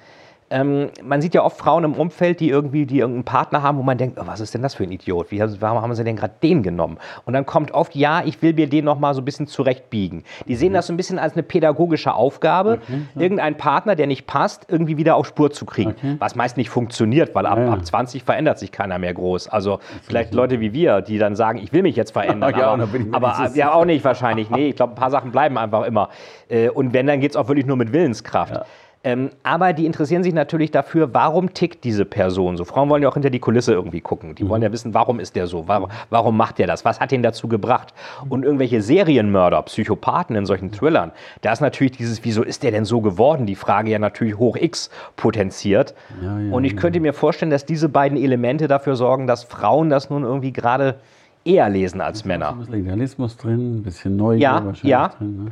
ähm, 0.52 0.90
man 1.02 1.22
sieht 1.22 1.34
ja 1.34 1.42
oft 1.42 1.56
Frauen 1.56 1.84
im 1.84 1.94
Umfeld, 1.94 2.40
die 2.40 2.50
irgendwie 2.50 2.86
die 2.86 2.98
irgendeinen 2.98 3.24
Partner 3.24 3.62
haben, 3.62 3.78
wo 3.78 3.82
man 3.82 3.96
denkt, 3.96 4.18
oh, 4.20 4.26
was 4.26 4.40
ist 4.40 4.54
denn 4.54 4.62
das 4.62 4.74
für 4.74 4.84
ein 4.84 4.92
Idiot? 4.92 5.30
Wie, 5.30 5.40
warum 5.60 5.80
haben 5.82 5.94
sie 5.94 6.04
denn 6.04 6.16
gerade 6.16 6.34
den 6.42 6.62
genommen? 6.62 6.98
Und 7.24 7.32
dann 7.32 7.46
kommt 7.46 7.72
oft, 7.72 7.94
ja, 7.94 8.22
ich 8.24 8.42
will 8.42 8.52
mir 8.52 8.68
den 8.68 8.84
noch 8.84 8.98
mal 8.98 9.14
so 9.14 9.22
ein 9.22 9.24
bisschen 9.24 9.46
zurechtbiegen. 9.46 10.24
Die 10.46 10.54
sehen 10.54 10.70
mhm. 10.70 10.74
das 10.74 10.86
so 10.86 10.92
ein 10.92 10.96
bisschen 10.96 11.18
als 11.18 11.32
eine 11.32 11.42
pädagogische 11.42 12.14
Aufgabe, 12.14 12.80
okay, 12.82 13.00
ja. 13.14 13.20
irgendeinen 13.22 13.56
Partner, 13.56 13.96
der 13.96 14.06
nicht 14.06 14.26
passt, 14.26 14.66
irgendwie 14.68 14.96
wieder 14.98 15.16
auf 15.16 15.26
Spur 15.26 15.50
zu 15.50 15.64
kriegen. 15.64 15.92
Okay. 15.92 16.16
Was 16.18 16.34
meist 16.34 16.56
nicht 16.56 16.70
funktioniert, 16.70 17.34
weil 17.34 17.46
ab, 17.46 17.58
ja, 17.58 17.64
ja. 17.64 17.72
ab 17.72 17.84
20 17.84 18.22
verändert 18.22 18.58
sich 18.58 18.70
keiner 18.72 18.98
mehr 18.98 19.14
groß. 19.14 19.48
Also 19.48 19.80
vielleicht 20.02 20.34
Leute 20.34 20.60
wie 20.60 20.72
wir, 20.74 21.00
die 21.00 21.18
dann 21.18 21.34
sagen, 21.34 21.58
ich 21.58 21.72
will 21.72 21.82
mich 21.82 21.96
jetzt 21.96 22.12
verändern. 22.12 22.54
aber, 22.54 23.38
aber 23.38 23.50
ja, 23.54 23.72
auch 23.72 23.86
nicht 23.86 24.04
wahrscheinlich. 24.04 24.50
Nee, 24.50 24.68
ich 24.68 24.76
glaube, 24.76 24.92
ein 24.92 24.96
paar 24.96 25.10
Sachen 25.10 25.32
bleiben 25.32 25.56
einfach 25.56 25.84
immer. 25.84 26.10
Äh, 26.48 26.68
und 26.68 26.92
wenn, 26.92 27.06
dann 27.06 27.20
geht 27.20 27.30
es 27.30 27.36
auch 27.36 27.48
wirklich 27.48 27.66
nur 27.66 27.76
mit 27.76 27.92
Willenskraft. 27.92 28.60
Ähm, 29.04 29.30
aber 29.42 29.72
die 29.72 29.84
interessieren 29.84 30.22
sich 30.22 30.32
natürlich 30.32 30.70
dafür, 30.70 31.12
warum 31.12 31.52
tickt 31.54 31.82
diese 31.82 32.04
Person 32.04 32.56
so. 32.56 32.64
Frauen 32.64 32.88
wollen 32.88 33.02
ja 33.02 33.08
auch 33.08 33.14
hinter 33.14 33.30
die 33.30 33.40
Kulisse 33.40 33.72
irgendwie 33.72 34.00
gucken. 34.00 34.36
Die 34.36 34.44
mhm. 34.44 34.48
wollen 34.48 34.62
ja 34.62 34.70
wissen, 34.70 34.94
warum 34.94 35.18
ist 35.18 35.34
der 35.34 35.48
so? 35.48 35.66
Warum, 35.66 35.90
warum 36.10 36.36
macht 36.36 36.58
der 36.58 36.68
das? 36.68 36.84
Was 36.84 37.00
hat 37.00 37.10
ihn 37.10 37.22
dazu 37.22 37.48
gebracht? 37.48 37.92
Und 38.28 38.44
irgendwelche 38.44 38.80
Serienmörder, 38.80 39.62
Psychopathen 39.62 40.36
in 40.36 40.46
solchen 40.46 40.70
Thrillern, 40.70 41.10
da 41.40 41.52
ist 41.52 41.60
natürlich 41.60 41.96
dieses, 41.96 42.24
wieso 42.24 42.44
ist 42.44 42.62
der 42.62 42.70
denn 42.70 42.84
so 42.84 43.00
geworden? 43.00 43.46
Die 43.46 43.56
Frage 43.56 43.90
ja 43.90 43.98
natürlich 43.98 44.38
hoch 44.38 44.56
X 44.56 44.88
potenziert. 45.16 45.94
Ja, 46.22 46.38
ja, 46.38 46.52
Und 46.52 46.64
ich 46.64 46.76
könnte 46.76 47.00
mir 47.00 47.12
vorstellen, 47.12 47.50
dass 47.50 47.66
diese 47.66 47.88
beiden 47.88 48.16
Elemente 48.16 48.68
dafür 48.68 48.94
sorgen, 48.94 49.26
dass 49.26 49.42
Frauen 49.42 49.90
das 49.90 50.10
nun 50.10 50.22
irgendwie 50.22 50.52
gerade 50.52 50.96
eher 51.44 51.68
lesen 51.68 52.00
als 52.00 52.24
Männer. 52.24 52.50
Ein 52.50 52.58
bisschen 52.58 52.74
Idealismus 52.74 53.36
drin, 53.36 53.78
ein 53.78 53.82
bisschen 53.82 54.16
Neugier 54.16 54.42
ja, 54.42 54.64
wahrscheinlich 54.64 54.84
ja. 54.84 55.08
drin. 55.08 55.44
Ne? 55.44 55.50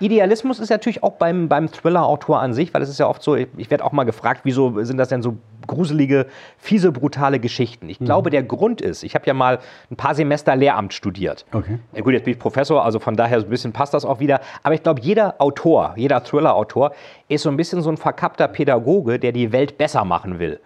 Idealismus 0.00 0.58
ist 0.58 0.70
natürlich 0.70 1.02
auch 1.02 1.12
beim, 1.12 1.48
beim 1.48 1.70
Thriller-Autor 1.70 2.40
an 2.40 2.54
sich, 2.54 2.72
weil 2.74 2.82
es 2.82 2.88
ist 2.88 2.98
ja 2.98 3.06
oft 3.06 3.22
so, 3.22 3.36
ich, 3.36 3.48
ich 3.56 3.70
werde 3.70 3.84
auch 3.84 3.92
mal 3.92 4.04
gefragt, 4.04 4.40
wieso 4.44 4.82
sind 4.82 4.96
das 4.96 5.08
denn 5.08 5.22
so 5.22 5.36
gruselige, 5.66 6.26
fiese, 6.58 6.90
brutale 6.90 7.38
Geschichten? 7.38 7.88
Ich 7.88 8.00
mhm. 8.00 8.06
glaube, 8.06 8.30
der 8.30 8.42
Grund 8.42 8.80
ist, 8.80 9.02
ich 9.02 9.14
habe 9.14 9.26
ja 9.26 9.34
mal 9.34 9.58
ein 9.90 9.96
paar 9.96 10.14
Semester 10.14 10.56
Lehramt 10.56 10.94
studiert. 10.94 11.44
Okay. 11.52 11.78
Ja, 11.92 12.00
gut, 12.02 12.14
jetzt 12.14 12.24
bin 12.24 12.32
ich 12.32 12.38
Professor, 12.38 12.84
also 12.84 12.98
von 12.98 13.16
daher 13.16 13.40
so 13.40 13.46
ein 13.46 13.50
bisschen 13.50 13.72
passt 13.72 13.94
das 13.94 14.04
auch 14.04 14.20
wieder. 14.20 14.40
Aber 14.62 14.74
ich 14.74 14.82
glaube, 14.82 15.00
jeder 15.00 15.34
Autor, 15.38 15.94
jeder 15.96 16.24
Thriller-Autor 16.24 16.92
ist 17.28 17.42
so 17.42 17.50
ein 17.50 17.56
bisschen 17.56 17.82
so 17.82 17.90
ein 17.90 17.96
verkappter 17.96 18.48
Pädagoge, 18.48 19.18
der 19.18 19.32
die 19.32 19.52
Welt 19.52 19.78
besser 19.78 20.04
machen 20.04 20.38
will. 20.38 20.60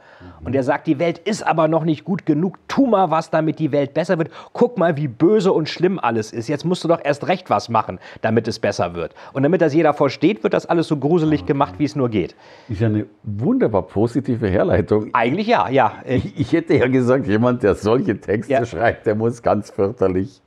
Und 0.44 0.54
er 0.54 0.62
sagt, 0.62 0.86
die 0.86 0.98
Welt 0.98 1.18
ist 1.18 1.46
aber 1.46 1.68
noch 1.68 1.84
nicht 1.84 2.04
gut 2.04 2.26
genug. 2.26 2.58
Tu 2.68 2.86
mal 2.86 3.10
was, 3.10 3.30
damit 3.30 3.58
die 3.58 3.72
Welt 3.72 3.94
besser 3.94 4.18
wird. 4.18 4.30
Guck 4.52 4.78
mal, 4.78 4.96
wie 4.96 5.08
böse 5.08 5.52
und 5.52 5.68
schlimm 5.68 5.98
alles 5.98 6.32
ist. 6.32 6.48
Jetzt 6.48 6.64
musst 6.64 6.84
du 6.84 6.88
doch 6.88 7.00
erst 7.02 7.26
recht 7.28 7.50
was 7.50 7.68
machen, 7.68 7.98
damit 8.20 8.46
es 8.48 8.58
besser 8.58 8.94
wird. 8.94 9.14
Und 9.32 9.42
damit 9.42 9.62
das 9.62 9.74
jeder 9.74 9.94
versteht, 9.94 10.42
wird 10.42 10.54
das 10.54 10.66
alles 10.66 10.88
so 10.88 10.96
gruselig 10.96 11.42
okay. 11.42 11.48
gemacht, 11.48 11.74
wie 11.78 11.84
es 11.84 11.96
nur 11.96 12.08
geht. 12.08 12.34
Ist 12.68 12.80
ja 12.80 12.88
eine 12.88 13.06
wunderbar 13.22 13.82
positive 13.82 14.48
Herleitung. 14.48 15.10
Eigentlich 15.12 15.46
ja, 15.46 15.68
ja. 15.68 15.92
Ich, 16.06 16.38
ich 16.38 16.52
hätte 16.52 16.74
ja 16.74 16.88
gesagt, 16.88 17.26
jemand, 17.26 17.62
der 17.62 17.74
solche 17.74 18.20
Texte 18.20 18.52
ja. 18.52 18.66
schreibt, 18.66 19.06
der 19.06 19.14
muss 19.14 19.42
ganz 19.42 19.70
fürchterlich 19.70 20.42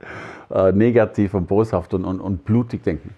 äh, 0.50 0.72
negativ 0.72 1.34
und 1.34 1.48
boshaft 1.48 1.94
und, 1.94 2.04
und, 2.04 2.20
und 2.20 2.44
blutig 2.44 2.82
denken. 2.82 3.14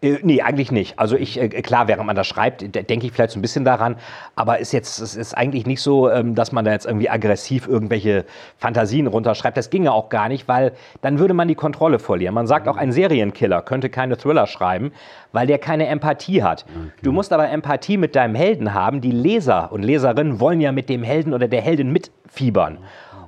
Äh, 0.00 0.18
nee, 0.22 0.42
eigentlich 0.42 0.70
nicht. 0.70 0.98
Also 0.98 1.16
ich, 1.16 1.40
äh, 1.40 1.48
klar, 1.48 1.88
während 1.88 2.06
man 2.06 2.14
das 2.14 2.26
schreibt, 2.26 2.62
denke 2.62 3.06
ich 3.06 3.12
vielleicht 3.12 3.32
so 3.32 3.38
ein 3.38 3.42
bisschen 3.42 3.64
daran, 3.64 3.96
aber 4.36 4.58
ist 4.58 4.72
jetzt, 4.72 5.00
es 5.00 5.16
ist 5.16 5.36
eigentlich 5.36 5.66
nicht 5.66 5.82
so, 5.82 6.10
ähm, 6.10 6.34
dass 6.34 6.52
man 6.52 6.64
da 6.64 6.70
jetzt 6.70 6.86
irgendwie 6.86 7.10
aggressiv 7.10 7.66
irgendwelche 7.66 8.24
Fantasien 8.58 9.06
runterschreibt. 9.08 9.56
Das 9.56 9.70
ginge 9.70 9.92
auch 9.92 10.08
gar 10.08 10.28
nicht, 10.28 10.46
weil 10.46 10.72
dann 11.00 11.18
würde 11.18 11.34
man 11.34 11.48
die 11.48 11.56
Kontrolle 11.56 11.98
verlieren. 11.98 12.34
Man 12.34 12.46
sagt 12.46 12.68
auch, 12.68 12.76
ein 12.76 12.92
Serienkiller 12.92 13.62
könnte 13.62 13.90
keine 13.90 14.16
Thriller 14.16 14.46
schreiben, 14.46 14.92
weil 15.32 15.46
der 15.46 15.58
keine 15.58 15.86
Empathie 15.88 16.42
hat. 16.42 16.64
Okay. 16.68 16.92
Du 17.02 17.12
musst 17.12 17.32
aber 17.32 17.48
Empathie 17.48 17.96
mit 17.96 18.14
deinem 18.14 18.34
Helden 18.34 18.74
haben. 18.74 19.00
Die 19.00 19.10
Leser 19.10 19.72
und 19.72 19.82
Leserinnen 19.82 20.38
wollen 20.38 20.60
ja 20.60 20.70
mit 20.70 20.88
dem 20.88 21.02
Helden 21.02 21.34
oder 21.34 21.48
der 21.48 21.60
Heldin 21.60 21.92
mitfiebern. 21.92 22.78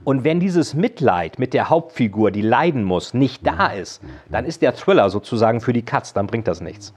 Und 0.04 0.24
wenn 0.24 0.40
dieses 0.40 0.74
Mitleid 0.74 1.38
mit 1.38 1.52
der 1.52 1.68
Hauptfigur, 1.68 2.30
die 2.30 2.42
leiden 2.42 2.84
muss, 2.84 3.14
nicht 3.14 3.46
da 3.46 3.68
ist, 3.68 4.00
dann 4.30 4.44
ist 4.44 4.62
der 4.62 4.74
Thriller 4.74 5.10
sozusagen 5.10 5.60
für 5.60 5.72
die 5.72 5.82
Katz, 5.82 6.12
dann 6.12 6.26
bringt 6.26 6.48
das 6.48 6.60
nichts. 6.60 6.94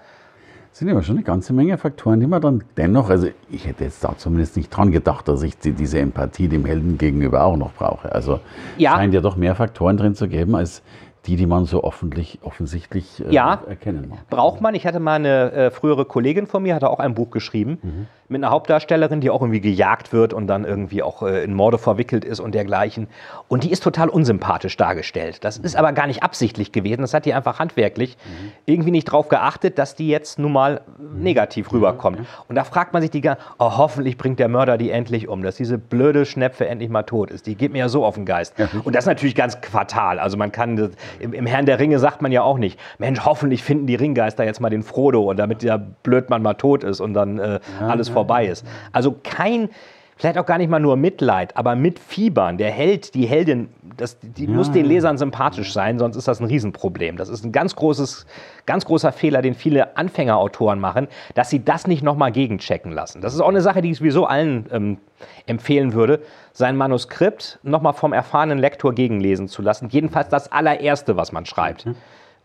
Das 0.70 0.80
sind 0.80 0.90
aber 0.90 1.04
schon 1.04 1.18
eine 1.18 1.24
ganze 1.24 1.54
Menge 1.54 1.78
Faktoren, 1.78 2.20
die 2.20 2.26
man 2.26 2.42
dann 2.42 2.64
dennoch, 2.78 3.12
also 3.12 3.28
ich 3.52 3.68
hätte 3.68 3.84
jetzt 3.84 4.04
da 4.04 4.18
zumindest 4.18 4.58
nicht 4.58 4.70
dran 4.70 4.92
gedacht, 4.92 5.28
dass 5.28 5.44
ich 5.44 5.56
die, 5.60 5.72
diese 5.72 6.00
Empathie 6.00 6.48
dem 6.48 6.66
Helden 6.66 6.98
gegenüber 6.98 7.44
auch 7.44 7.58
noch 7.58 7.74
brauche. 7.74 8.12
Also 8.12 8.40
ja. 8.78 8.96
scheint 8.96 9.14
ja 9.14 9.22
doch 9.22 9.36
mehr 9.36 9.54
Faktoren 9.54 9.98
drin 9.98 10.16
zu 10.16 10.28
geben, 10.28 10.56
als 10.56 10.82
die, 11.25 11.38
die 11.38 11.46
man 11.46 11.65
so 11.65 11.84
offensichtlich 11.84 13.24
äh, 13.25 13.34
ja, 13.34 13.62
erkennen 13.68 14.10
mag. 14.10 14.30
Braucht 14.30 14.60
man. 14.60 14.75
Ich 14.75 14.86
hatte 14.86 15.00
mal 15.00 15.15
eine 15.15 15.51
äh, 15.51 15.72
frühere 15.72 16.06
Kollegin 16.06 16.48
von 16.48 16.63
mir, 16.63 16.75
hatte 16.75 16.89
auch 16.89 17.00
ein 17.00 17.13
Buch 17.13 17.32
geschrieben 17.32 17.77
mhm. 17.82 18.08
mit 18.27 18.44
einer 18.44 18.51
Hauptdarstellerin, 18.51 19.22
die 19.22 19.30
auch 19.30 19.42
irgendwie 19.42 19.62
gejagt 19.62 20.12
wird 20.12 20.34
und 20.34 20.48
dann 20.48 20.65
irgendwie 20.65 21.01
auch 21.01 21.24
äh, 21.24 21.44
in 21.44 21.53
Morde 21.53 21.77
verwickelt 21.77 22.25
ist 22.25 22.42
und 22.42 22.53
dergleichen. 22.53 23.08
Und 23.48 23.63
die 23.63 23.72
ist 23.72 23.84
total 23.84 24.10
unsympathisch 24.10 24.75
dargestellt. 24.75 25.46
Das 25.46 25.60
mhm. 25.60 25.65
ist 25.65 25.77
aber 25.77 25.94
gar 25.94 26.08
nicht 26.08 26.24
absichtlich 26.24 26.74
gewesen. 26.74 27.01
Das 27.01 27.13
hat 27.13 27.25
die 27.25 27.34
einfach 27.34 27.58
handwerklich 27.60 28.18
mhm. 28.25 28.51
irgendwie 28.65 28.92
nicht 28.92 29.06
drauf 29.06 29.30
geachtet, 29.30 29.80
dass 29.80 29.96
die 29.96 30.10
jetzt 30.10 30.39
nun 30.39 30.51
mal 30.51 30.82
mhm. 30.98 31.24
negativ 31.24 31.72
rüberkommt. 31.72 32.20
Und 32.50 32.56
da 32.56 32.65
fragt 32.65 32.92
man 32.92 33.01
sich 33.01 33.12
die 33.12 33.22
ganze 33.22 33.42
oh, 33.60 33.77
hoffentlich 33.77 34.18
bringt 34.18 34.39
der 34.39 34.50
Mörder 34.50 34.77
die 34.77 34.92
endlich 34.92 35.30
um, 35.30 35.42
dass 35.42 35.56
diese 35.56 35.77
blöde 35.77 36.25
Schnepfe 36.25 36.68
endlich 36.68 36.89
mal 36.89 37.03
tot 37.03 37.32
ist. 37.32 37.48
Die 37.48 37.56
geht 37.56 37.72
mir 37.72 37.80
ja 37.80 37.89
so 37.89 38.03
auf 38.03 38.15
den 38.15 38.25
Geist. 38.25 38.60
Ja. 38.60 38.68
Und 38.84 38.94
das 38.94 39.06
ist 39.06 39.08
natürlich 39.08 39.36
ganz 39.36 39.58
fatal. 39.62 40.20
Also 40.20 40.36
man 40.36 40.51
kann 40.51 40.92
im, 41.20 41.34
im, 41.34 41.46
Herrn 41.46 41.65
der 41.65 41.79
Ringe 41.79 42.00
sagt 42.00 42.22
man 42.22 42.32
ja 42.32 42.41
auch 42.41 42.58
nicht, 42.58 42.79
Mensch, 42.98 43.25
hoffentlich 43.25 43.63
finden 43.63 43.88
die 43.88 43.96
Ringgeister 43.96 44.43
jetzt 44.46 44.60
mal 44.60 44.70
den 44.70 44.84
Frodo 44.84 45.29
und 45.29 45.38
damit 45.38 45.63
der 45.63 45.77
Blödmann 45.77 46.41
mal 46.41 46.53
tot 46.53 46.84
ist 46.84 47.00
und 47.00 47.13
dann 47.13 47.39
äh, 47.39 47.60
alles 47.79 48.10
vorbei 48.10 48.48
ist. 48.48 48.65
Also 48.91 49.15
kein, 49.24 49.70
vielleicht 50.15 50.38
auch 50.38 50.46
gar 50.46 50.58
nicht 50.58 50.70
mal 50.70 50.79
nur 50.79 50.96
Mitleid, 50.96 51.55
aber 51.58 51.75
mit 51.75 52.00
Fiebern. 52.00 52.58
Der 52.58 52.72
Held, 52.72 53.13
die 53.15 53.25
Heldin, 53.25 53.70
das, 53.98 54.17
die 54.22 54.48
muss 54.48 54.72
den 54.72 54.86
Lesern 54.86 55.17
sympathisch 55.17 55.74
sein, 55.74 56.00
sonst 56.00 56.15
ist 56.15 56.27
das 56.27 56.39
ein 56.39 56.46
Riesenproblem. 56.46 57.17
Das 57.17 57.29
ist 57.29 57.43
ein 57.43 57.51
ganz 57.51 57.75
großes, 57.75 58.25
ganz 58.65 58.86
großer 58.86 59.12
Fehler, 59.12 59.41
den 59.41 59.53
viele 59.53 59.98
Anfängerautoren 59.98 60.79
machen, 60.79 61.08
dass 61.36 61.50
sie 61.50 61.63
das 61.63 61.88
nicht 61.88 62.03
nochmal 62.03 62.32
gegenchecken 62.32 62.91
lassen. 62.91 63.22
Das 63.22 63.34
ist 63.34 63.41
auch 63.41 63.50
eine 63.50 63.62
Sache, 63.62 63.82
die 63.82 63.91
ich 63.91 63.98
sowieso 63.98 64.25
allen 64.25 64.67
ähm, 64.72 64.98
empfehlen 65.46 65.93
würde, 65.93 66.22
sein 66.51 66.75
Manuskript 66.75 67.60
nochmal 67.63 67.93
vom 67.93 68.13
erfahrenen 68.13 68.60
Lektor 68.60 68.93
gegenlesen 68.93 69.48
zu 69.48 69.62
lassen. 69.62 69.89
Jedenfalls 69.89 70.29
das 70.29 70.51
allererste, 70.51 71.17
was 71.17 71.32
man 71.32 71.46
schreibt. 71.46 71.86
Mhm. 71.86 71.96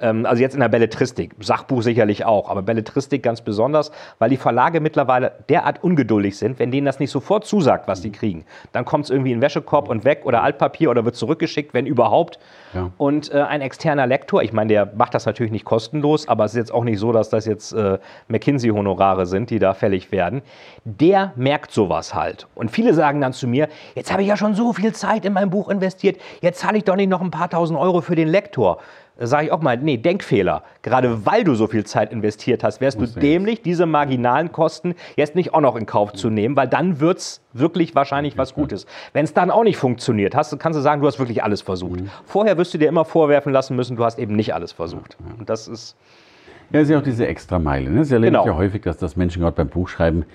Ähm, 0.01 0.27
also 0.27 0.43
jetzt 0.43 0.55
in 0.55 0.61
der 0.61 0.69
Belletristik, 0.69 1.35
Sachbuch 1.41 1.83
sicherlich 1.83 2.25
auch, 2.25 2.49
aber 2.49 2.63
Belletristik 2.63 3.23
ganz 3.23 3.41
besonders, 3.41 3.91
weil 4.19 4.31
die 4.31 4.37
Verlage 4.37 4.81
mittlerweile 4.81 5.33
derart 5.49 5.83
ungeduldig 5.83 6.39
sind, 6.39 6.59
wenn 6.59 6.71
denen 6.71 6.87
das 6.87 7.01
nicht 7.01 7.11
sofort 7.11 7.47
zusagt, 7.47 7.89
was 7.89 8.03
sie 8.03 8.11
kriegen. 8.11 8.45
Dann 8.73 8.85
kommt 8.85 9.05
es 9.05 9.11
irgendwie 9.11 9.33
in 9.33 9.39
den 9.39 9.43
Wäschekorb 9.43 9.89
und 9.89 10.05
weg 10.05 10.23
oder 10.25 10.43
Altpapier 10.43 10.91
oder 10.91 11.05
wird 11.05 11.17
zurückgeschickt, 11.17 11.75
wenn 11.75 11.87
überhaupt. 11.87 12.39
Ja. 12.75 12.91
Und 12.99 13.33
äh, 13.33 13.41
ein 13.41 13.61
externer 13.61 14.07
Lektor, 14.07 14.43
ich 14.43 14.53
meine, 14.53 14.69
der 14.69 14.93
macht 14.95 15.15
das 15.15 15.27
natürlich 15.27 15.53
nicht 15.53 15.65
kostenlos, 15.65 16.29
aber 16.29 16.45
es 16.45 16.53
ist 16.53 16.59
jetzt 16.59 16.73
auch 16.75 16.85
nicht 16.85 16.99
so, 16.99 17.13
dass 17.13 17.31
das 17.31 17.47
jetzt 17.47 17.73
äh, 17.73 17.99
McKinsey-Honorare 18.29 19.27
sind, 19.27 19.51
die 19.51 19.59
da 19.59 19.75
fällig 19.75 20.13
werden. 20.13 20.43
Der 20.85 21.33
merkt 21.37 21.73
sowas 21.73 22.15
halt. 22.15 22.47
Und 22.55 22.71
viele 22.71 22.95
sagen 22.95 23.21
dann 23.21 23.33
zu 23.33 23.49
mir, 23.49 23.69
jetzt 23.95 24.13
habe 24.13 24.23
ich 24.23 24.29
ja 24.29 24.37
schon 24.37 24.55
so 24.55 24.73
viel 24.73 24.93
Zeit 24.93 25.25
in 25.25 25.33
mein 25.33 25.51
Buch 25.51 25.69
investiert, 25.69 26.21
jetzt 26.41 26.61
zahle 26.61 26.79
ich 26.79 26.85
doch 26.85 26.97
nicht 26.97 27.09
noch 27.09 27.21
ein 27.21 27.31
paar 27.31 27.49
tausend 27.49 27.79
Euro 27.79 28.01
für 28.01 28.15
den 28.15 28.29
Lektor 28.29 28.79
sage 29.19 29.47
ich 29.47 29.53
auch 29.53 29.61
mal, 29.61 29.77
nee, 29.77 29.97
Denkfehler. 29.97 30.63
Gerade 30.83 31.27
weil 31.27 31.45
du 31.45 31.55
so 31.55 31.67
viel 31.67 31.85
Zeit 31.85 32.13
investiert 32.13 32.63
hast, 32.63 32.81
wärst 32.81 33.01
Muss 33.01 33.15
du 33.15 33.21
dämlich, 33.21 33.63
diese 33.63 33.87
marginalen 33.87 34.53
Kosten 34.53 34.95
jetzt 35.17 35.35
nicht 35.35 35.55
auch 35.55 35.61
noch 35.61 35.77
in 35.77 35.87
Kauf 35.87 36.13
zu 36.13 36.31
nehmen, 36.31 36.57
weil 36.57 36.69
dann 36.69 37.01
wird 37.01 37.19
es 37.19 37.41
wirklich 37.53 37.95
wahrscheinlich 37.95 38.39
was 38.39 38.55
Gutes. 38.55 38.87
Wenn 39.13 39.25
es 39.25 39.35
dann 39.35 39.51
auch 39.51 39.65
nicht 39.65 39.77
funktioniert, 39.77 40.35
hast, 40.35 40.57
kannst 40.59 40.79
du 40.79 40.83
sagen, 40.83 41.01
du 41.01 41.07
hast 41.07 41.19
wirklich 41.19 41.43
alles 41.43 41.63
versucht. 41.63 42.01
Mhm. 42.01 42.11
Vorher 42.25 42.57
wirst 42.57 42.73
du 42.75 42.79
dir 42.79 42.89
immer 42.89 43.05
vorwerfen 43.05 43.53
lassen 43.53 43.75
müssen, 43.75 43.97
du 43.97 44.05
hast 44.05 44.19
eben 44.19 44.37
nicht 44.37 44.55
alles 44.55 44.73
versucht. 44.73 45.17
Und 45.39 45.49
das 45.49 45.67
ist... 45.67 45.97
Ja, 46.71 46.81
ist 46.81 46.91
ja 46.91 46.99
auch 46.99 47.03
diese 47.03 47.27
Extrameile. 47.27 47.91
Ne? 47.91 48.01
Das 48.01 48.11
erlebe 48.11 48.33
genau. 48.33 48.43
ich 48.43 48.47
ja 48.47 48.57
häufig, 48.57 48.83
dass 48.83 48.99
das 48.99 49.17
Menschen 49.17 49.41
gerade 49.41 49.57
beim 49.57 49.69
Buchschreiben 49.69 50.27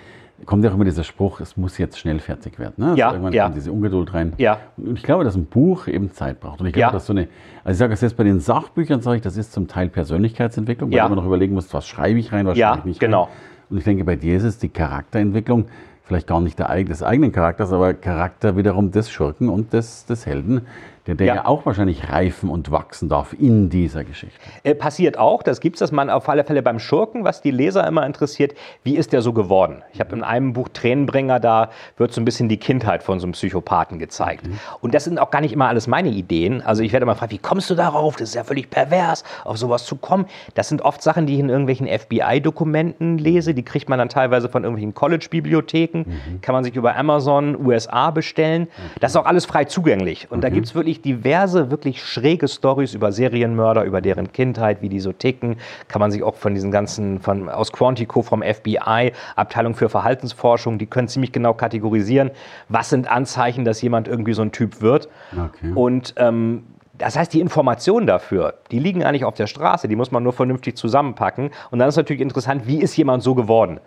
kommt 0.46 0.64
ja 0.64 0.70
auch 0.70 0.76
immer 0.76 0.86
dieser 0.86 1.04
Spruch, 1.04 1.40
es 1.40 1.58
muss 1.58 1.78
jetzt 1.78 2.00
schnell 2.00 2.20
fertig 2.20 2.60
werden. 2.60 2.76
Ne? 2.78 2.86
Also 2.88 2.98
ja, 2.98 3.12
irgendwann 3.12 3.34
ja. 3.34 3.44
kommt 3.46 3.58
diese 3.58 3.72
Ungeduld 3.72 4.14
rein. 4.14 4.34
Ja. 4.38 4.60
Und 4.78 4.98
ich 4.98 5.04
glaube, 5.04 5.24
dass 5.24 5.36
ein 5.36 5.46
Buch 5.46 5.88
eben 5.88 6.12
Zeit 6.12 6.40
braucht. 6.40 6.62
Und 6.62 6.68
ich 6.68 6.74
glaube, 6.74 6.88
ja. 6.88 6.92
dass 6.92 7.06
so 7.06 7.14
eine, 7.14 7.28
also 7.64 7.76
ich 7.76 7.78
sage 7.80 7.94
es 7.94 8.02
jetzt 8.02 8.18
bei 8.18 8.24
den 8.24 8.40
Sachbüchern, 8.40 9.02
sage 9.02 9.18
ich, 9.18 9.22
das 9.22 9.38
ist 9.38 9.54
zum 9.54 9.68
Teil 9.68 9.90
Persönlichkeitsentwicklung, 9.90 10.92
weil 10.92 10.98
ja. 10.98 11.06
immer 11.06 11.16
noch 11.16 11.26
überlegen 11.26 11.54
musst, 11.54 11.74
was 11.74 11.88
schreibe 11.88 12.20
ich 12.20 12.32
rein, 12.32 12.46
was 12.46 12.58
ja, 12.58 12.70
schreibe 12.70 12.80
ich 12.80 12.86
nicht 12.86 13.00
genau. 13.00 13.24
rein. 13.24 13.32
Und 13.70 13.78
ich 13.78 13.84
denke, 13.84 14.04
bei 14.04 14.16
dir 14.16 14.38
ist 14.38 14.44
es 14.44 14.58
die 14.58 14.70
Charakterentwicklung, 14.70 15.66
vielleicht 16.04 16.28
gar 16.28 16.42
nicht 16.42 16.60
der, 16.60 16.84
des 16.84 17.02
eigenen 17.02 17.32
Charakters, 17.32 17.72
aber 17.72 17.94
Charakter 17.94 18.58
wiederum 18.58 18.92
des 18.92 19.10
Schurken 19.10 19.50
und 19.50 19.74
des, 19.74 20.06
des 20.06 20.26
Helden, 20.26 20.62
der, 21.08 21.16
der 21.16 21.28
ja. 21.28 21.36
ja. 21.36 21.46
auch 21.46 21.66
wahrscheinlich 21.66 22.10
reifen 22.10 22.50
und 22.50 22.72
wachsen 22.72 23.10
darf 23.10 23.34
in 23.34 23.70
dieser 23.70 24.04
Geschichte. 24.04 24.40
Äh, 24.64 24.74
passiert 24.74 25.18
auch, 25.18 25.44
das 25.44 25.60
gibt 25.60 25.76
es, 25.76 25.80
dass 25.80 25.92
man 25.92 26.10
auf 26.10 26.30
alle 26.30 26.44
Fälle 26.46 26.64
beim 26.64 26.80
Schurken, 26.80 27.24
was 27.24 27.42
die 27.42 27.52
Leser 27.52 27.86
immer 27.86 28.06
interessiert, 28.06 28.54
wie 28.84 28.96
ist 28.96 29.12
der 29.12 29.22
so 29.22 29.34
geworden? 29.34 29.84
Ich 29.92 30.00
habe 30.00 30.16
in 30.16 30.24
einem 30.24 30.54
Buch 30.54 30.70
Tränenbringer, 30.70 31.40
da 31.40 31.70
wird 31.98 32.14
so 32.14 32.22
ein 32.22 32.26
bisschen 32.26 32.48
die 32.48 32.58
Kindheit 32.58 33.04
von 33.04 33.20
so 33.20 33.26
einem 33.26 33.34
Psychopathen 33.34 34.00
gezeigt. 34.00 34.48
Mhm. 34.48 34.60
Und 34.80 34.94
das 34.94 35.04
sind 35.04 35.20
auch 35.20 35.30
gar 35.30 35.42
nicht 35.42 35.52
immer 35.52 35.68
alles 35.68 35.88
meine 35.88 36.10
Ideen. 36.10 36.62
Also 36.62 36.84
ich 36.84 36.94
werde 36.94 37.04
immer 37.04 37.14
gefragt, 37.14 37.34
wie 37.34 37.38
kommst 37.38 37.70
du 37.70 37.76
darauf? 37.76 38.16
Das 38.16 38.30
ist 38.30 38.36
ja 38.36 38.44
völlig 38.44 38.70
pervers, 38.70 39.24
auf 39.44 39.58
sowas 39.58 39.86
zu 39.86 39.98
kommen. 39.98 40.26
Das 40.56 40.70
sind 40.70 40.82
oft 40.84 41.02
Sachen, 41.02 41.26
die 41.26 41.34
ich 41.34 41.40
in 41.40 41.50
irgendwelchen 41.50 41.88
FBI-Dokumenten 41.88 43.18
lese. 43.18 43.54
Die 43.54 43.64
kriegt 43.64 43.90
man 43.90 44.00
dann 44.00 44.10
teilweise 44.10 44.48
von 44.48 44.64
irgendwelchen 44.64 44.94
College-Bibliotheken. 44.94 46.06
Mhm. 46.06 46.42
Kann 46.42 46.54
man 46.54 46.64
sich 46.64 46.76
über 46.76 46.96
Amazon 46.96 47.58
USA 47.66 48.12
bestellen. 48.12 48.64
Okay. 48.64 49.00
Das 49.02 49.12
ist 49.12 49.18
auch 49.18 49.26
alles 49.26 49.46
frei 49.46 49.66
zugänglich. 49.66 50.32
Und 50.32 50.38
okay. 50.38 50.50
da 50.50 50.50
gibt 50.50 50.68
es 50.68 50.76
wirklich 50.76 50.93
wirklich 50.94 51.02
diverse, 51.02 51.72
wirklich 51.72 52.04
schräge 52.04 52.48
Stories 52.48 52.94
über 52.94 53.12
Serienmörder, 53.12 53.84
über 53.84 54.02
deren 54.02 54.32
Kindheit, 54.32 54.82
wie 54.82 54.90
die 54.90 55.00
so 55.00 55.12
ticken. 55.12 55.58
Kann 55.88 56.00
man 56.00 56.12
sich 56.12 56.24
auch 56.24 56.36
von 56.36 56.54
diesen 56.54 56.72
ganzen, 56.72 57.20
von, 57.20 57.50
aus 57.50 57.72
Quantico 57.72 58.22
vom 58.22 58.44
FBI, 58.44 59.12
Abteilung 59.36 59.76
für 59.76 59.90
Verhaltensforschung, 59.90 60.78
die 60.78 60.86
können 60.86 61.08
ziemlich 61.08 61.32
genau 61.32 61.54
kategorisieren, 61.54 62.32
was 62.70 62.90
sind 62.90 63.10
Anzeichen, 63.10 63.66
dass 63.66 63.82
jemand 63.82 64.08
irgendwie 64.08 64.34
so 64.34 64.42
ein 64.42 64.52
Typ 64.52 64.82
wird. 64.82 65.10
Okay. 65.34 65.72
Und 65.74 66.14
ähm, 66.18 66.64
das 66.96 67.18
heißt, 67.18 67.34
die 67.34 67.40
Informationen 67.40 68.06
dafür, 68.06 68.54
die 68.70 68.78
liegen 68.78 69.04
eigentlich 69.04 69.26
auf 69.26 69.34
der 69.34 69.48
Straße, 69.48 69.88
die 69.88 69.96
muss 69.96 70.12
man 70.12 70.22
nur 70.22 70.34
vernünftig 70.34 70.78
zusammenpacken. 70.78 71.50
Und 71.72 71.80
dann 71.80 71.90
ist 71.90 71.96
natürlich 71.96 72.22
interessant, 72.22 72.68
wie 72.68 72.82
ist 72.82 72.96
jemand 72.96 73.24
so 73.24 73.34
geworden? 73.34 73.80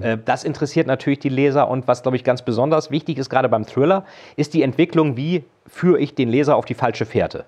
Ja. 0.00 0.12
Äh, 0.12 0.18
das 0.22 0.42
interessiert 0.44 0.86
natürlich 0.86 1.20
die 1.20 1.28
Leser 1.28 1.68
und 1.68 1.86
was, 1.86 2.02
glaube 2.02 2.16
ich, 2.16 2.24
ganz 2.24 2.42
besonders 2.42 2.90
wichtig 2.90 3.18
ist, 3.18 3.30
gerade 3.30 3.48
beim 3.48 3.64
Thriller, 3.64 4.04
ist 4.36 4.54
die 4.54 4.62
Entwicklung, 4.62 5.16
wie 5.16 5.44
führe 5.68 5.98
ich 5.98 6.14
den 6.14 6.28
Leser 6.28 6.56
auf 6.56 6.64
die 6.64 6.74
falsche 6.74 7.06
Fährte. 7.06 7.44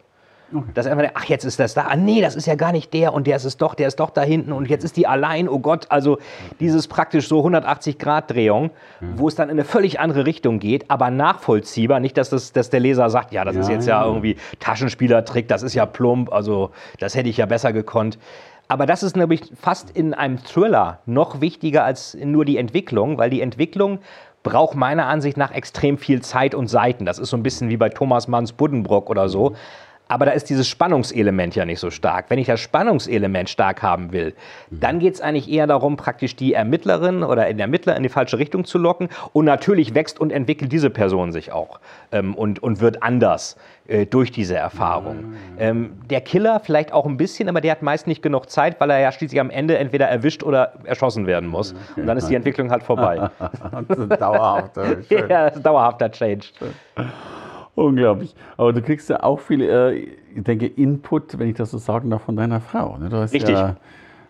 Okay. 0.52 0.70
Dass 0.74 0.86
er 0.86 0.92
immer, 0.92 1.04
ach, 1.14 1.24
jetzt 1.24 1.44
ist 1.44 1.60
das 1.60 1.74
da. 1.74 1.86
Ah, 1.88 1.96
nee, 1.96 2.20
das 2.20 2.34
ist 2.34 2.46
ja 2.46 2.56
gar 2.56 2.72
nicht 2.72 2.92
der 2.92 3.12
und 3.12 3.26
der 3.26 3.36
ist 3.36 3.44
es 3.44 3.56
doch, 3.56 3.74
der 3.74 3.86
ist 3.86 4.00
doch 4.00 4.10
da 4.10 4.22
hinten 4.22 4.52
und 4.52 4.68
jetzt 4.68 4.84
ist 4.84 4.96
die 4.96 5.06
allein. 5.06 5.48
Oh 5.48 5.60
Gott, 5.60 5.86
also 5.90 6.18
dieses 6.58 6.88
praktisch 6.88 7.28
so 7.28 7.46
180-Grad-Drehung, 7.46 8.70
ja. 9.00 9.08
wo 9.14 9.28
es 9.28 9.36
dann 9.36 9.48
in 9.48 9.52
eine 9.52 9.64
völlig 9.64 10.00
andere 10.00 10.26
Richtung 10.26 10.58
geht, 10.58 10.90
aber 10.90 11.10
nachvollziehbar. 11.10 12.00
Nicht, 12.00 12.16
dass, 12.16 12.30
das, 12.30 12.52
dass 12.52 12.70
der 12.70 12.80
Leser 12.80 13.10
sagt, 13.10 13.32
ja, 13.32 13.44
das 13.44 13.54
ja, 13.54 13.60
ist 13.62 13.68
jetzt 13.68 13.86
ja, 13.86 14.00
ja 14.00 14.06
irgendwie 14.06 14.36
Taschenspielertrick, 14.58 15.46
das 15.46 15.62
ist 15.62 15.74
ja 15.74 15.86
plump, 15.86 16.32
also 16.32 16.70
das 16.98 17.14
hätte 17.14 17.28
ich 17.28 17.36
ja 17.36 17.46
besser 17.46 17.72
gekonnt. 17.72 18.18
Aber 18.66 18.86
das 18.86 19.02
ist 19.02 19.16
nämlich 19.16 19.52
fast 19.60 19.90
in 19.90 20.14
einem 20.14 20.42
Thriller 20.44 21.00
noch 21.04 21.40
wichtiger 21.40 21.84
als 21.84 22.14
nur 22.14 22.44
die 22.44 22.56
Entwicklung, 22.56 23.18
weil 23.18 23.28
die 23.28 23.40
Entwicklung 23.40 23.98
braucht 24.42 24.74
meiner 24.74 25.06
Ansicht 25.06 25.36
nach 25.36 25.50
extrem 25.50 25.98
viel 25.98 26.22
Zeit 26.22 26.54
und 26.54 26.68
Seiten. 26.68 27.04
Das 27.04 27.18
ist 27.18 27.30
so 27.30 27.36
ein 27.36 27.42
bisschen 27.42 27.68
wie 27.68 27.76
bei 27.76 27.88
Thomas 27.88 28.28
Manns 28.28 28.52
Buddenbrock 28.52 29.10
oder 29.10 29.28
so. 29.28 29.54
Aber 30.10 30.24
da 30.26 30.32
ist 30.32 30.50
dieses 30.50 30.66
Spannungselement 30.66 31.54
ja 31.54 31.64
nicht 31.64 31.78
so 31.78 31.90
stark. 31.90 32.30
Wenn 32.30 32.40
ich 32.40 32.48
das 32.48 32.58
Spannungselement 32.58 33.48
stark 33.48 33.80
haben 33.80 34.10
will, 34.10 34.34
dann 34.72 34.98
geht 34.98 35.14
es 35.14 35.20
eigentlich 35.20 35.48
eher 35.48 35.68
darum, 35.68 35.96
praktisch 35.96 36.34
die 36.34 36.52
Ermittlerin 36.52 37.22
oder 37.22 37.44
den 37.44 37.60
Ermittler 37.60 37.96
in 37.96 38.02
die 38.02 38.08
falsche 38.08 38.36
Richtung 38.36 38.64
zu 38.64 38.76
locken. 38.78 39.08
Und 39.32 39.44
natürlich 39.44 39.94
wächst 39.94 40.20
und 40.20 40.32
entwickelt 40.32 40.72
diese 40.72 40.90
Person 40.90 41.30
sich 41.30 41.52
auch 41.52 41.78
ähm, 42.10 42.34
und, 42.34 42.60
und 42.60 42.80
wird 42.80 43.04
anders 43.04 43.56
äh, 43.86 44.04
durch 44.04 44.32
diese 44.32 44.56
Erfahrung. 44.56 45.34
Ähm, 45.60 45.92
der 46.10 46.22
Killer 46.22 46.58
vielleicht 46.58 46.92
auch 46.92 47.06
ein 47.06 47.16
bisschen, 47.16 47.48
aber 47.48 47.60
der 47.60 47.70
hat 47.70 47.82
meist 47.82 48.08
nicht 48.08 48.20
genug 48.20 48.50
Zeit, 48.50 48.80
weil 48.80 48.90
er 48.90 48.98
ja 48.98 49.12
schließlich 49.12 49.40
am 49.40 49.50
Ende 49.50 49.78
entweder 49.78 50.08
erwischt 50.08 50.42
oder 50.42 50.72
erschossen 50.82 51.28
werden 51.28 51.48
muss. 51.48 51.72
Und 51.94 52.08
dann 52.08 52.16
ist 52.16 52.26
die 52.26 52.34
Entwicklung 52.34 52.72
halt 52.72 52.82
vorbei. 52.82 53.30
das 53.88 53.96
ist 53.96 54.10
ein 54.10 54.18
dauerhafter, 54.18 54.96
ja, 55.08 55.44
das 55.44 55.52
ist 55.52 55.56
ein 55.58 55.62
dauerhafter 55.62 56.10
Change. 56.10 56.48
Unglaublich. 57.80 58.34
Aber 58.56 58.72
du 58.72 58.82
kriegst 58.82 59.08
ja 59.08 59.22
auch 59.22 59.40
viel, 59.40 59.62
äh, 59.62 59.94
ich 59.94 60.44
denke, 60.44 60.66
Input, 60.66 61.38
wenn 61.38 61.48
ich 61.48 61.56
das 61.56 61.70
so 61.70 61.78
sagen 61.78 62.10
darf, 62.10 62.22
von 62.22 62.36
deiner 62.36 62.60
Frau. 62.60 62.98
Ne? 62.98 63.08
Du 63.08 63.16
hast 63.16 63.32
Richtig. 63.32 63.54
ja 63.54 63.76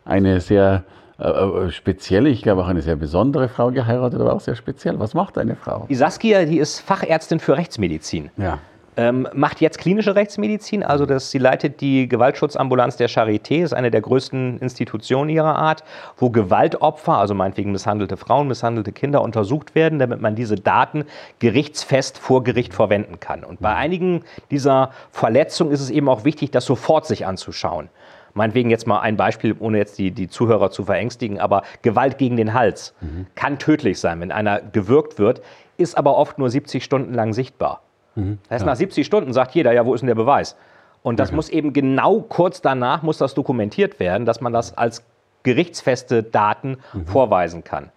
eine 0.04 0.40
sehr 0.40 0.84
äh, 1.18 1.28
äh, 1.28 1.70
spezielle, 1.70 2.28
ich 2.28 2.42
glaube 2.42 2.62
auch 2.62 2.68
eine 2.68 2.82
sehr 2.82 2.96
besondere 2.96 3.48
Frau 3.48 3.72
geheiratet, 3.72 4.20
aber 4.20 4.34
auch 4.34 4.40
sehr 4.40 4.54
speziell. 4.54 5.00
Was 5.00 5.14
macht 5.14 5.36
deine 5.36 5.56
Frau? 5.56 5.86
Die 5.88 5.96
Saskia, 5.96 6.44
die 6.44 6.58
ist 6.58 6.78
Fachärztin 6.78 7.40
für 7.40 7.56
Rechtsmedizin. 7.56 8.30
Ja. 8.36 8.60
Ähm, 8.96 9.28
macht 9.32 9.60
jetzt 9.60 9.78
klinische 9.78 10.16
Rechtsmedizin, 10.16 10.82
also 10.82 11.06
das, 11.06 11.30
sie 11.30 11.38
leitet 11.38 11.80
die 11.80 12.08
Gewaltschutzambulanz 12.08 12.96
der 12.96 13.08
Charité, 13.08 13.62
ist 13.62 13.72
eine 13.72 13.90
der 13.90 14.00
größten 14.00 14.58
Institutionen 14.58 15.30
ihrer 15.30 15.56
Art, 15.56 15.84
wo 16.16 16.30
Gewaltopfer, 16.30 17.16
also 17.16 17.34
meinetwegen 17.34 17.70
misshandelte 17.70 18.16
Frauen, 18.16 18.48
misshandelte 18.48 18.90
Kinder 18.90 19.22
untersucht 19.22 19.76
werden, 19.76 20.00
damit 20.00 20.20
man 20.20 20.34
diese 20.34 20.56
Daten 20.56 21.04
gerichtsfest 21.38 22.18
vor 22.18 22.42
Gericht 22.42 22.74
verwenden 22.74 23.20
kann. 23.20 23.44
Und 23.44 23.60
bei 23.60 23.74
einigen 23.74 24.22
dieser 24.50 24.90
Verletzungen 25.12 25.70
ist 25.70 25.80
es 25.80 25.90
eben 25.90 26.08
auch 26.08 26.24
wichtig, 26.24 26.50
das 26.50 26.64
sofort 26.64 27.06
sich 27.06 27.26
anzuschauen. 27.26 27.90
Meinetwegen 28.34 28.70
jetzt 28.70 28.86
mal 28.86 29.00
ein 29.00 29.16
Beispiel, 29.16 29.54
ohne 29.58 29.78
jetzt 29.78 29.98
die, 29.98 30.10
die 30.10 30.28
Zuhörer 30.28 30.70
zu 30.70 30.84
verängstigen, 30.84 31.38
aber 31.40 31.62
Gewalt 31.82 32.18
gegen 32.18 32.36
den 32.36 32.54
Hals 32.54 32.94
mhm. 33.00 33.26
kann 33.34 33.58
tödlich 33.58 33.98
sein, 34.00 34.20
wenn 34.20 34.32
einer 34.32 34.60
gewürgt 34.60 35.18
wird, 35.18 35.42
ist 35.76 35.96
aber 35.96 36.16
oft 36.16 36.38
nur 36.38 36.50
70 36.50 36.84
Stunden 36.84 37.14
lang 37.14 37.32
sichtbar. 37.32 37.82
Mhm, 38.14 38.38
das 38.44 38.56
heißt, 38.56 38.66
nach 38.66 38.76
70 38.76 39.06
Stunden 39.06 39.32
sagt 39.32 39.54
jeder, 39.54 39.72
ja, 39.72 39.84
wo 39.86 39.94
ist 39.94 40.00
denn 40.00 40.08
der 40.08 40.14
Beweis? 40.14 40.56
Und 41.02 41.18
das 41.18 41.30
okay. 41.30 41.36
muss 41.36 41.48
eben 41.48 41.72
genau 41.72 42.20
kurz 42.20 42.60
danach 42.60 43.02
muss 43.02 43.18
das 43.18 43.34
dokumentiert 43.34 44.00
werden, 44.00 44.26
dass 44.26 44.40
man 44.40 44.52
das 44.52 44.76
als 44.76 45.02
gerichtsfeste 45.42 46.22
Daten 46.22 46.78
mhm. 46.92 47.06
vorweisen 47.06 47.64
kann. 47.64 47.90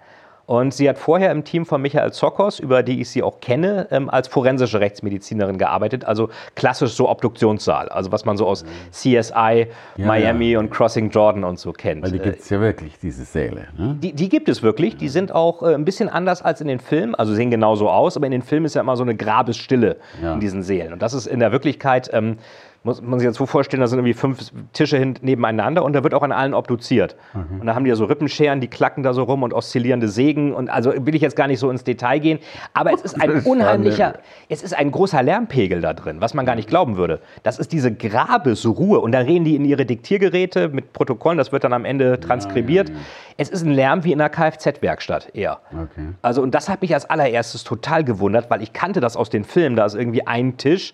Und 0.46 0.74
sie 0.74 0.90
hat 0.90 0.98
vorher 0.98 1.32
im 1.32 1.46
Team 1.46 1.66
von 1.66 1.82
Michael 1.82 2.12
Zokos, 2.12 2.60
über 2.60 2.84
die 2.84 3.00
ich 3.00 3.10
sie 3.10 3.24
auch 3.24 3.40
kenne, 3.40 3.88
ähm, 3.92 4.10
als 4.10 4.28
forensische 4.28 4.80
Rechtsmedizinerin 4.82 5.58
gearbeitet, 5.58 6.04
also 6.04 6.30
klassisch 6.56 6.92
so 6.94 7.10
Obduktionssaal, 7.10 7.88
also 7.90 8.12
was 8.12 8.26
man 8.26 8.36
so 8.36 8.46
aus 8.46 8.66
CSI, 8.92 9.68
ja, 9.98 10.06
Miami 10.06 10.52
ja. 10.52 10.60
und 10.60 10.70
Crossing 10.70 11.10
Jordan 11.12 11.46
und 11.46 11.60
so 11.60 11.72
kennt. 11.72 12.04
Weil 12.04 12.12
die 12.12 12.20
gibt 12.20 12.42
es 12.42 12.50
ja 12.50 12.60
wirklich, 12.60 13.00
diese 13.02 13.24
Säle. 13.24 13.68
Ne? 13.78 13.98
Die, 14.02 14.12
die, 14.12 14.28
gibt 14.28 14.50
es 14.50 14.62
wirklich, 14.62 14.98
die 14.98 15.08
sind 15.08 15.32
auch 15.32 15.64
äh, 15.64 15.74
ein 15.74 15.86
bisschen 15.86 16.10
anders 16.10 16.42
als 16.42 16.60
in 16.60 16.68
den 16.68 16.80
Filmen, 16.80 17.16
also 17.16 17.34
sehen 17.34 17.50
genauso 17.50 17.90
aus, 17.90 18.18
aber 18.18 18.26
in 18.26 18.34
den 18.34 18.42
Filmen 18.42 18.66
ist 18.66 18.76
ja 18.76 18.82
immer 18.82 18.98
so 18.98 19.04
eine 19.04 19.16
Grabesstille 19.16 19.98
ja. 20.22 20.34
in 20.34 20.42
diesen 20.42 20.62
Sälen. 20.62 20.92
Und 20.92 21.02
das 21.02 21.14
ist 21.14 21.26
in 21.26 21.40
der 21.40 21.52
Wirklichkeit... 21.52 22.10
Ähm, 22.12 22.38
muss 22.84 23.02
man 23.02 23.18
sich 23.20 23.26
jetzt 23.26 23.38
so 23.38 23.46
vorstellen, 23.46 23.80
da 23.80 23.88
sind 23.88 24.00
irgendwie 24.00 24.14
fünf 24.14 24.52
Tische 24.74 25.14
nebeneinander 25.22 25.84
und 25.84 25.94
da 25.94 26.04
wird 26.04 26.14
auch 26.14 26.22
an 26.22 26.34
allen 26.34 26.54
obduziert. 26.54 27.16
Mhm. 27.34 27.62
Und 27.62 27.68
da 27.68 27.76
haben 27.76 27.86
die 27.86 27.90
ja 27.90 27.96
so 27.96 28.06
Rippenscheren, 28.06 28.60
die 28.60 28.68
klacken 28.68 29.04
da 29.04 29.14
so 29.14 29.24
rum 29.24 29.44
und 29.44 29.54
oszillierende 29.54 30.10
Sägen 30.10 30.54
und 30.54 30.70
also 30.70 30.94
will 31.06 31.16
ich 31.16 31.22
jetzt 31.22 31.38
gar 31.38 31.48
nicht 31.48 31.60
so 31.60 31.70
ins 31.70 31.86
Detail 31.86 32.20
gehen, 32.20 32.40
aber 32.74 32.94
es 32.94 33.02
ist 33.02 33.22
ein 33.22 33.32
unheimlicher, 33.46 34.16
es 34.50 34.62
ist 34.62 34.78
ein 34.78 34.92
großer 34.92 35.24
Lärmpegel 35.24 35.80
da 35.80 35.94
drin, 35.94 36.18
was 36.20 36.34
man 36.34 36.46
gar 36.46 36.56
nicht 36.56 36.68
glauben 36.68 36.98
würde. 36.98 37.22
Das 37.44 37.58
ist 37.58 37.72
diese 37.72 37.94
Grabesruhe 37.94 39.00
und 39.00 39.14
da 39.14 39.20
reden 39.20 39.46
die 39.46 39.56
in 39.56 39.64
ihre 39.64 39.86
Diktiergeräte 39.86 40.68
mit 40.68 40.92
Protokollen, 40.92 41.38
das 41.38 41.54
wird 41.54 41.64
dann 41.64 41.74
am 41.74 41.86
Ende 41.86 42.20
transkribiert. 42.20 42.90
Ja, 42.90 42.96
ja, 42.96 43.00
ja. 43.00 43.06
Es 43.38 43.50
ist 43.50 43.64
ein 43.66 43.72
Lärm 43.72 44.04
wie 44.04 44.12
in 44.12 44.20
einer 44.20 44.30
Kfz-Werkstatt 44.30 45.30
eher. 45.34 45.60
Okay. 45.72 46.10
Also 46.22 46.42
und 46.42 46.54
das 46.54 46.68
hat 46.68 46.82
mich 46.82 46.94
als 46.94 47.10
allererstes 47.10 47.64
total 47.64 48.04
gewundert, 48.04 48.50
weil 48.50 48.62
ich 48.62 48.74
kannte 48.74 49.00
das 49.00 49.16
aus 49.16 49.30
den 49.30 49.46
Filmen, 49.46 49.78
da 49.78 49.86
ist 49.86 49.96
irgendwie 49.96 50.28
ein 50.28 50.58
Tisch, 50.58 50.94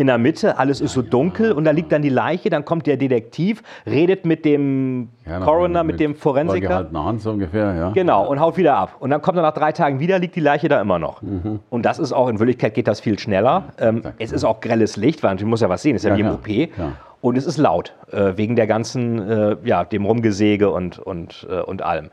in 0.00 0.06
der 0.06 0.18
Mitte, 0.18 0.58
alles 0.58 0.80
ist 0.80 0.92
so 0.92 1.02
dunkel 1.02 1.52
und 1.52 1.64
da 1.64 1.70
liegt 1.70 1.92
dann 1.92 2.02
die 2.02 2.08
Leiche, 2.08 2.50
dann 2.50 2.64
kommt 2.64 2.86
der 2.86 2.96
Detektiv, 2.96 3.62
redet 3.86 4.24
mit 4.24 4.44
dem 4.44 5.08
ja, 5.26 5.40
Coroner, 5.40 5.84
mit, 5.84 5.94
mit, 5.94 6.00
dem 6.00 6.14
Forensiker. 6.14 6.88
Hand 6.92 7.20
so 7.20 7.30
ungefähr, 7.30 7.74
ja. 7.74 7.90
Genau, 7.90 8.26
und 8.26 8.40
haut 8.40 8.56
wieder 8.56 8.76
ab. 8.76 8.96
Und 8.98 9.10
dann 9.10 9.22
kommt 9.22 9.38
er 9.38 9.42
nach 9.42 9.54
drei 9.54 9.72
Tagen 9.72 10.00
wieder, 10.00 10.18
liegt 10.18 10.36
die 10.36 10.40
Leiche 10.40 10.68
da 10.68 10.80
immer 10.80 10.98
noch. 10.98 11.22
Mhm. 11.22 11.60
Und 11.70 11.86
das 11.86 11.98
ist 11.98 12.12
auch, 12.12 12.28
in 12.28 12.38
Wirklichkeit 12.38 12.74
geht 12.74 12.88
das 12.88 13.00
viel 13.00 13.18
schneller. 13.18 13.64
Ähm, 13.78 14.02
es 14.18 14.32
ist 14.32 14.44
auch 14.44 14.60
grelles 14.60 14.96
Licht, 14.96 15.22
weil 15.22 15.34
man 15.34 15.44
muss 15.44 15.60
ja 15.60 15.68
was 15.68 15.82
sehen, 15.82 15.96
es 15.96 16.04
ist 16.04 16.10
ja, 16.10 16.16
wie 16.16 16.20
im 16.20 16.30
OP. 16.30 16.48
Ja. 16.48 16.92
Und 17.20 17.36
es 17.36 17.44
ist 17.44 17.58
laut, 17.58 17.94
äh, 18.10 18.32
wegen 18.36 18.56
der 18.56 18.66
ganzen, 18.66 19.28
äh, 19.28 19.56
ja, 19.64 19.84
dem 19.84 20.06
Rumgesäge 20.06 20.70
und, 20.70 20.98
und, 20.98 21.46
äh, 21.50 21.60
und 21.60 21.82
allem. 21.82 22.08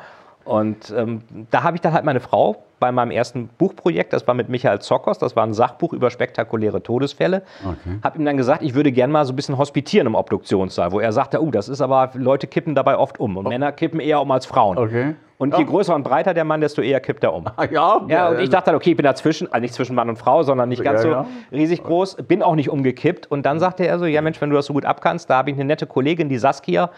Und 0.48 0.94
ähm, 0.96 1.22
da 1.52 1.64
habe 1.64 1.76
ich 1.76 1.82
dann 1.82 1.94
halt 1.94 2.06
meine 2.06 2.22
Frau 2.22 2.64
bei 2.80 2.92
meinem 2.92 3.12
ersten 3.12 3.50
Buchprojekt, 3.58 4.14
das 4.14 4.28
war 4.28 4.34
mit 4.34 4.50
Michael 4.50 4.80
Zokos, 4.80 5.18
das 5.18 5.36
war 5.36 5.44
ein 5.44 5.54
Sachbuch 5.54 5.94
über 5.94 6.10
spektakuläre 6.10 6.82
Todesfälle, 6.82 7.42
okay. 7.66 8.00
habe 8.04 8.20
ihm 8.20 8.26
dann 8.26 8.38
gesagt, 8.38 8.62
ich 8.62 8.76
würde 8.76 8.92
gerne 8.92 9.12
mal 9.12 9.26
so 9.26 9.34
ein 9.34 9.36
bisschen 9.36 9.58
hospitieren 9.58 10.08
im 10.08 10.16
Obduktionssaal, 10.16 10.92
wo 10.92 11.00
er 11.00 11.12
sagte, 11.12 11.42
oh, 11.42 11.52
das 11.52 11.70
ist 11.70 11.82
aber, 11.82 12.12
Leute 12.14 12.48
kippen 12.48 12.76
dabei 12.76 12.98
oft 12.98 13.20
um 13.20 13.36
und 13.36 13.48
oh. 13.48 13.50
Männer 13.50 13.72
kippen 13.72 14.00
eher 14.00 14.22
um 14.22 14.32
als 14.32 14.46
Frauen. 14.46 14.78
Okay. 14.78 15.16
Und 15.38 15.54
ja. 15.54 15.60
je 15.60 15.66
größer 15.66 15.94
und 15.94 16.04
breiter 16.04 16.34
der 16.34 16.46
Mann, 16.46 16.62
desto 16.62 16.82
eher 16.82 17.00
kippt 17.00 17.24
er 17.24 17.34
um. 17.34 17.46
Ja, 17.72 18.02
ja, 18.08 18.30
und 18.30 18.40
ich 18.40 18.50
dachte 18.50 18.68
dann, 18.68 18.76
okay, 18.76 18.92
ich 18.92 18.98
bin 18.98 19.04
dazwischen, 19.04 19.52
also 19.52 19.62
nicht 19.62 19.74
zwischen 19.74 19.96
Mann 19.96 20.10
und 20.10 20.18
Frau, 20.18 20.42
sondern 20.44 20.70
nicht 20.70 20.84
ganz 20.84 21.02
so 21.02 21.26
riesig 21.52 21.84
groß, 21.84 22.18
bin 22.28 22.42
auch 22.42 22.56
nicht 22.56 22.70
umgekippt. 22.70 23.30
Und 23.30 23.46
dann 23.46 23.60
sagte 23.60 23.86
er 23.86 24.00
so, 24.00 24.06
ja 24.06 24.22
Mensch, 24.22 24.42
wenn 24.42 24.50
du 24.50 24.56
das 24.56 24.66
so 24.66 24.74
gut 24.74 24.86
abkannst, 24.86 25.30
da 25.30 25.38
habe 25.38 25.52
ich 25.52 25.56
eine 25.56 25.66
nette 25.66 25.86
Kollegin, 25.86 26.30
die 26.30 26.38
Saskia, 26.38 26.90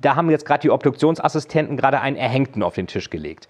da 0.00 0.16
haben 0.16 0.30
jetzt 0.30 0.44
gerade 0.44 0.62
die 0.62 0.70
Obduktionsassistenten 0.70 1.76
gerade 1.76 2.00
einen 2.00 2.16
Erhängten 2.16 2.62
auf 2.62 2.74
den 2.74 2.86
Tisch 2.86 3.10
gelegt. 3.10 3.48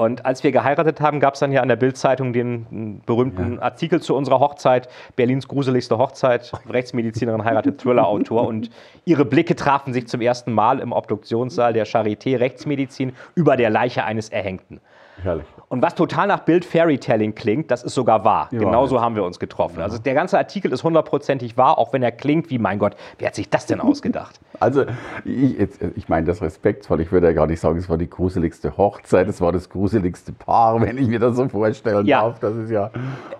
Und 0.00 0.24
als 0.24 0.42
wir 0.42 0.50
geheiratet 0.50 1.02
haben, 1.02 1.20
gab 1.20 1.34
es 1.34 1.40
dann 1.40 1.52
ja 1.52 1.60
an 1.60 1.68
der 1.68 1.76
Bildzeitung 1.76 2.32
den 2.32 3.02
berühmten 3.04 3.56
ja. 3.56 3.62
Artikel 3.62 4.00
zu 4.00 4.16
unserer 4.16 4.40
Hochzeit, 4.40 4.88
Berlins 5.14 5.46
gruseligste 5.46 5.98
Hochzeit, 5.98 6.50
Rechtsmedizinerin 6.70 7.44
heiratet 7.44 7.78
Thriller-Autor. 7.82 8.46
und 8.46 8.70
ihre 9.04 9.26
Blicke 9.26 9.54
trafen 9.56 9.92
sich 9.92 10.08
zum 10.08 10.22
ersten 10.22 10.52
Mal 10.52 10.80
im 10.80 10.92
Obduktionssaal 10.92 11.74
der 11.74 11.86
Charité 11.86 12.40
Rechtsmedizin 12.40 13.12
über 13.34 13.58
der 13.58 13.68
Leiche 13.68 14.02
eines 14.02 14.30
Erhängten. 14.30 14.80
Herrlich. 15.22 15.46
Und 15.68 15.82
was 15.82 15.94
total 15.94 16.26
nach 16.26 16.40
Bild 16.40 16.64
Fairytelling 16.64 17.34
klingt, 17.34 17.70
das 17.70 17.84
ist 17.84 17.94
sogar 17.94 18.24
wahr. 18.24 18.48
Ja, 18.50 18.58
Genauso 18.58 19.00
haben 19.00 19.14
wir 19.14 19.22
uns 19.22 19.38
getroffen. 19.38 19.80
Also 19.80 19.98
der 19.98 20.14
ganze 20.14 20.36
Artikel 20.36 20.72
ist 20.72 20.82
hundertprozentig 20.82 21.56
wahr, 21.56 21.78
auch 21.78 21.92
wenn 21.92 22.02
er 22.02 22.10
klingt 22.10 22.50
wie, 22.50 22.58
mein 22.58 22.80
Gott, 22.80 22.96
wer 23.18 23.28
hat 23.28 23.36
sich 23.36 23.48
das 23.48 23.66
denn 23.66 23.80
ausgedacht? 23.80 24.40
Also 24.58 24.84
ich, 25.24 25.56
ich 25.94 26.08
meine 26.08 26.26
das 26.26 26.42
respektvoll. 26.42 27.00
Ich 27.00 27.12
würde 27.12 27.28
ja 27.28 27.32
gar 27.32 27.46
nicht 27.46 27.60
sagen, 27.60 27.78
es 27.78 27.88
war 27.88 27.98
die 27.98 28.10
gruseligste 28.10 28.76
Hochzeit, 28.76 29.28
es 29.28 29.40
war 29.40 29.52
das 29.52 29.70
gruseligste 29.70 30.32
Paar, 30.32 30.80
wenn 30.80 30.98
ich 30.98 31.06
mir 31.06 31.20
das 31.20 31.36
so 31.36 31.48
vorstellen 31.48 32.04
ja. 32.04 32.22
darf. 32.22 32.40
Das 32.40 32.56
ist 32.56 32.70
ja 32.70 32.90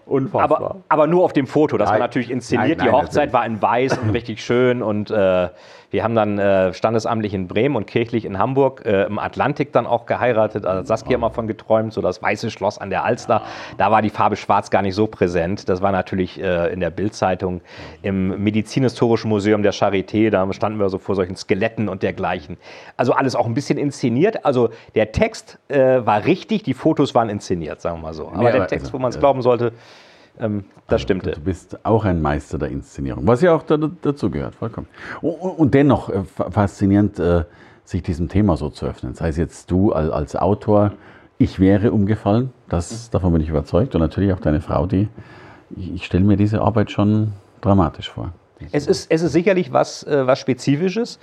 unfassbar. 0.06 0.60
Aber, 0.60 0.76
aber 0.88 1.06
nur 1.08 1.24
auf 1.24 1.32
dem 1.32 1.48
Foto. 1.48 1.78
Das 1.78 1.88
nein. 1.88 1.94
war 2.00 2.06
natürlich 2.06 2.30
inszeniert. 2.30 2.78
Nein, 2.78 2.86
nein, 2.86 2.86
die 2.86 2.92
Hochzeit 2.92 3.32
war 3.32 3.44
in 3.44 3.60
weiß 3.60 3.98
und 3.98 4.10
richtig 4.10 4.44
schön 4.44 4.82
und 4.82 5.10
äh, 5.10 5.48
wir 5.90 6.04
haben 6.04 6.14
dann 6.14 6.38
äh, 6.38 6.72
standesamtlich 6.72 7.34
in 7.34 7.48
Bremen 7.48 7.76
und 7.76 7.86
kirchlich 7.86 8.24
in 8.24 8.38
Hamburg 8.38 8.84
äh, 8.84 9.04
im 9.04 9.18
Atlantik 9.18 9.72
dann 9.72 9.86
auch 9.86 10.06
geheiratet. 10.06 10.64
Also 10.64 10.86
Saskia 10.86 11.16
immer 11.16 11.30
von 11.30 11.46
geträumt, 11.46 11.92
so 11.92 12.00
das 12.00 12.22
weiße 12.22 12.50
Schloss 12.50 12.78
an 12.78 12.90
der 12.90 13.04
Alster. 13.04 13.42
Da 13.76 13.90
war 13.90 14.00
die 14.00 14.10
Farbe 14.10 14.36
Schwarz 14.36 14.70
gar 14.70 14.82
nicht 14.82 14.94
so 14.94 15.06
präsent. 15.06 15.68
Das 15.68 15.82
war 15.82 15.92
natürlich 15.92 16.40
äh, 16.40 16.72
in 16.72 16.80
der 16.80 16.90
Bildzeitung 16.90 17.60
im 18.02 18.42
Medizinhistorischen 18.42 19.28
Museum 19.28 19.62
der 19.62 19.74
Charité. 19.74 20.30
Da 20.30 20.50
standen 20.52 20.78
wir 20.78 20.88
so 20.88 20.98
vor 20.98 21.16
solchen 21.16 21.36
Skeletten 21.36 21.88
und 21.88 22.02
dergleichen. 22.02 22.56
Also 22.96 23.12
alles 23.12 23.34
auch 23.34 23.46
ein 23.46 23.54
bisschen 23.54 23.78
inszeniert. 23.78 24.44
Also 24.44 24.70
der 24.94 25.12
Text 25.12 25.58
äh, 25.68 26.06
war 26.06 26.24
richtig, 26.24 26.62
die 26.62 26.74
Fotos 26.74 27.14
waren 27.14 27.28
inszeniert, 27.28 27.80
sagen 27.80 27.98
wir 27.98 28.02
mal 28.02 28.14
so. 28.14 28.28
Aber 28.28 28.44
ja, 28.44 28.52
der 28.52 28.66
Text, 28.68 28.86
also, 28.86 28.92
wo 28.92 28.98
man 29.02 29.10
es 29.10 29.18
glauben 29.18 29.42
sollte, 29.42 29.72
ähm, 30.38 30.64
das 30.88 31.02
stimmte. 31.02 31.32
Du 31.32 31.40
bist 31.40 31.84
auch 31.84 32.04
ein 32.04 32.20
Meister 32.20 32.58
der 32.58 32.70
Inszenierung, 32.70 33.26
was 33.26 33.40
ja 33.40 33.54
auch 33.54 33.62
da, 33.62 33.76
dazu 33.76 34.30
gehört, 34.30 34.54
vollkommen. 34.54 34.88
Und, 35.20 35.74
dennoch 35.74 36.08
äh, 36.08 36.24
faszinierend, 36.24 37.18
äh, 37.18 37.44
sich 37.84 38.02
diesem 38.02 38.28
Thema 38.28 38.56
so 38.56 38.70
zu 38.70 38.86
öffnen. 38.86 39.14
Sei 39.14 39.28
es 39.28 39.36
jetzt 39.36 39.70
du 39.70 39.92
als, 39.92 40.36
Autor, 40.36 40.92
ich 41.38 41.58
wäre 41.58 41.92
umgefallen, 41.92 42.52
das, 42.68 43.10
davon 43.10 43.32
bin 43.32 43.42
ich 43.42 43.48
überzeugt. 43.48 43.94
Und 43.94 44.00
natürlich 44.00 44.32
auch 44.32 44.40
deine 44.40 44.60
Frau, 44.60 44.86
die, 44.86 45.08
ich, 45.76 45.94
ich 45.94 46.04
stelle 46.04 46.24
mir 46.24 46.36
diese 46.36 46.60
Arbeit 46.60 46.90
schon 46.90 47.32
dramatisch 47.60 48.10
vor. 48.10 48.32
Es 48.72 48.86
ist, 48.86 49.10
es 49.10 49.22
ist 49.22 49.32
sicherlich 49.32 49.72
was, 49.72 50.04
äh, 50.04 50.26
was 50.26 50.38
Spezifisches 50.38 51.18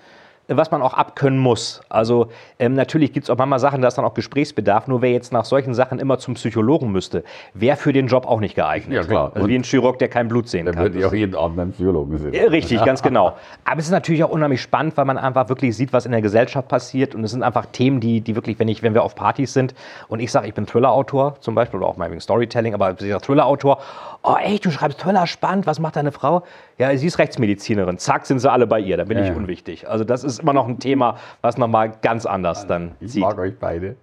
was 0.48 0.72
man 0.72 0.82
auch 0.82 0.94
abkönnen 0.94 1.40
muss. 1.40 1.82
Also 1.90 2.30
ähm, 2.60 2.74
natürlich 2.74 3.14
gibt 3.14 3.26
es 3.26 3.30
auch 3.30 3.38
manchmal 3.38 3.60
Sachen, 3.60 3.82
da 3.82 3.90
ist 3.90 3.98
dann 3.98 4.06
auch 4.06 4.14
Gesprächsbedarf. 4.14 4.88
Nur 4.88 5.02
wer 5.02 5.12
jetzt 5.12 5.34
nach 5.34 5.46
solchen 5.46 5.74
Sachen 5.74 6.00
immer 6.00 6.20
zum 6.20 6.36
Psychologen 6.36 6.92
müsste, 6.92 7.24
wäre 7.54 7.78
für 7.78 7.94
den 7.94 8.08
Job 8.08 8.26
auch 8.26 8.40
nicht 8.40 8.56
geeignet. 8.56 8.96
Ja, 8.96 9.04
klar. 9.04 9.32
Also 9.36 9.48
wie 9.48 9.56
ein 9.56 9.64
Chirurg, 9.64 10.00
der 10.00 10.08
kein 10.08 10.28
Blut 10.28 10.48
sehen 10.48 10.66
dann 10.66 10.76
kann. 10.76 10.84
Dann 10.86 10.94
würde 10.94 11.00
ich 11.00 11.06
auch 11.06 11.14
jeden 11.14 11.36
Abend 11.36 11.58
beim 11.58 11.72
Psychologen 11.72 12.18
sehen. 12.18 12.48
richtig, 12.50 12.84
ganz 12.84 13.02
genau. 13.02 13.36
Aber 13.66 13.80
es 13.80 13.86
ist 13.86 13.92
natürlich 13.92 14.24
auch 14.24 14.30
unheimlich 14.30 14.62
spannend, 14.62 14.96
weil 14.98 15.06
man 15.06 15.18
einfach 15.18 15.50
wirklich 15.50 15.76
sieht, 15.76 15.94
was 15.94 16.06
in 16.06 16.12
der 16.12 16.22
Gesellschaft 16.22 16.68
passiert. 16.68 17.16
Und 17.16 17.24
es 17.24 17.32
sind 17.32 17.44
einfach 17.44 17.66
Themen, 17.68 18.00
die, 18.00 18.22
die 18.22 18.36
wirklich, 18.36 18.58
wenn, 18.60 18.68
ich, 18.68 18.84
wenn 18.84 18.94
wir 18.94 19.04
auf 19.04 19.16
Partys 19.16 19.54
sind 19.54 19.76
und 20.08 20.20
ich 20.20 20.32
sage, 20.32 20.48
ich 20.48 20.54
bin 20.54 20.66
Thriller-Autor 20.66 21.36
zum 21.42 21.56
Beispiel 21.56 21.80
oder 21.80 21.90
auch 21.90 21.98
meinetwegen 21.98 22.22
Storytelling, 22.22 22.74
aber 22.74 22.96
Thriller-Autor 22.96 23.80
oh 24.28 24.36
ey, 24.42 24.60
du 24.60 24.72
schreibst 24.72 25.00
Thriller, 25.00 25.26
spannend, 25.26 25.66
was 25.68 25.80
macht 25.80 25.96
deine 25.96 26.12
Frau? 26.12 26.44
Ja, 26.78 26.96
sie 26.96 27.08
ist 27.08 27.18
Rechtsmedizinerin. 27.18 27.98
Zack, 27.98 28.26
sind 28.26 28.40
sie 28.40 28.52
alle 28.52 28.68
bei 28.68 28.80
ihr, 28.80 28.98
da 28.98 29.04
bin 29.04 29.18
ja. 29.18 29.26
ich 29.26 29.36
unwichtig. 29.36 29.90
Also 29.90 30.04
das 30.04 30.24
ist 30.24 30.40
immer 30.40 30.54
noch 30.54 30.68
ein 30.68 30.80
Thema, 30.80 31.18
was 31.42 31.58
nochmal 31.58 31.94
ganz 32.02 32.26
anders 32.26 32.68
dann 32.68 32.92
ich 33.00 33.14
sieht. 33.14 33.24
Ich 33.24 33.28
mag 33.28 33.38
euch 33.40 33.58
beide. 33.60 33.96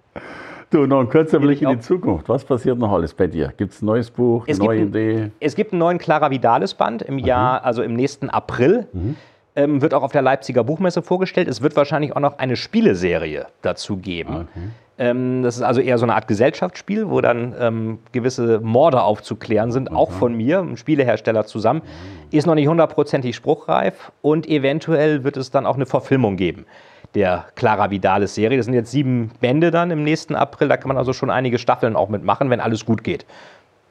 Du, 0.70 0.86
noch 0.86 0.98
ein 0.98 1.08
kurzer 1.08 1.38
Blick 1.38 1.62
in 1.62 1.68
die 1.68 1.78
Zukunft. 1.78 2.28
Was 2.28 2.44
passiert 2.44 2.78
noch 2.78 2.90
alles 2.90 3.14
bei 3.14 3.28
dir? 3.28 3.52
Gibt 3.56 3.74
es 3.74 3.82
ein 3.82 3.86
neues 3.86 4.10
Buch, 4.10 4.48
eine 4.48 4.58
neue 4.58 4.80
ein, 4.80 4.88
Idee? 4.88 5.30
Es 5.38 5.54
gibt 5.54 5.72
einen 5.72 5.78
neuen 5.78 5.98
Clara 5.98 6.30
Vidalis 6.30 6.74
Band 6.74 7.02
im 7.02 7.14
mhm. 7.14 7.20
Jahr, 7.20 7.64
also 7.64 7.82
im 7.82 7.94
nächsten 7.94 8.28
April. 8.28 8.88
Mhm. 8.92 9.16
Ähm, 9.56 9.82
wird 9.82 9.94
auch 9.94 10.02
auf 10.02 10.10
der 10.10 10.22
Leipziger 10.22 10.64
Buchmesse 10.64 11.00
vorgestellt. 11.00 11.46
Es 11.46 11.62
wird 11.62 11.76
wahrscheinlich 11.76 12.16
auch 12.16 12.20
noch 12.20 12.38
eine 12.38 12.56
Spieleserie 12.56 13.46
dazu 13.62 13.98
geben. 13.98 14.48
Okay. 14.50 14.68
Ähm, 14.96 15.42
das 15.42 15.56
ist 15.56 15.62
also 15.62 15.80
eher 15.80 15.98
so 15.98 16.04
eine 16.04 16.14
Art 16.14 16.28
Gesellschaftsspiel, 16.28 17.10
wo 17.10 17.20
dann 17.20 17.54
ähm, 17.58 17.98
gewisse 18.12 18.60
Morde 18.60 19.02
aufzuklären 19.02 19.72
sind, 19.72 19.90
mhm. 19.90 19.96
auch 19.96 20.10
von 20.10 20.34
mir, 20.34 20.60
einem 20.60 20.76
Spielehersteller 20.76 21.46
zusammen. 21.46 21.82
Ist 22.30 22.46
noch 22.46 22.54
nicht 22.54 22.68
hundertprozentig 22.68 23.34
spruchreif 23.34 24.12
und 24.22 24.48
eventuell 24.48 25.24
wird 25.24 25.36
es 25.36 25.50
dann 25.50 25.66
auch 25.66 25.74
eine 25.74 25.86
Verfilmung 25.86 26.36
geben 26.36 26.66
der 27.14 27.44
Clara 27.54 27.90
Vidalis 27.90 28.34
Serie. 28.34 28.56
Das 28.56 28.66
sind 28.66 28.74
jetzt 28.74 28.90
sieben 28.90 29.30
Bände 29.40 29.70
dann 29.70 29.90
im 29.90 30.02
nächsten 30.02 30.34
April. 30.34 30.68
Da 30.68 30.76
kann 30.76 30.88
man 30.88 30.96
also 30.96 31.12
schon 31.12 31.30
einige 31.30 31.58
Staffeln 31.58 31.96
auch 31.96 32.08
mitmachen, 32.08 32.50
wenn 32.50 32.60
alles 32.60 32.84
gut 32.84 33.04
geht. 33.04 33.24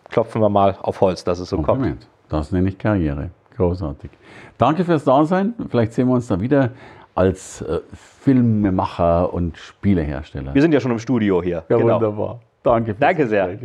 Klopfen 0.10 0.42
wir 0.42 0.50
mal 0.50 0.76
auf 0.82 1.02
Holz, 1.02 1.24
dass 1.24 1.40
es 1.40 1.50
so 1.50 1.58
Kompliment. 1.58 2.02
kommt. 2.02 2.08
Das 2.30 2.52
nenne 2.52 2.70
ich 2.70 2.78
Karriere. 2.78 3.30
Großartig. 3.56 4.12
Danke 4.58 4.84
fürs 4.84 5.04
Dasein. 5.04 5.54
Vielleicht 5.70 5.94
sehen 5.94 6.08
wir 6.08 6.16
uns 6.16 6.28
da 6.28 6.40
wieder 6.40 6.72
als 7.16 7.62
äh, 7.62 7.80
Filmemacher 7.94 9.34
und 9.34 9.58
Spielehersteller. 9.58 10.54
Wir 10.54 10.62
sind 10.62 10.74
ja 10.74 10.80
schon 10.80 10.92
im 10.92 11.00
Studio 11.00 11.42
hier. 11.42 11.64
Ja, 11.70 11.78
genau. 11.78 11.96
wunderbar. 11.96 12.40
Danke. 12.64 12.96
Danke 12.96 13.28
sehr. 13.28 13.58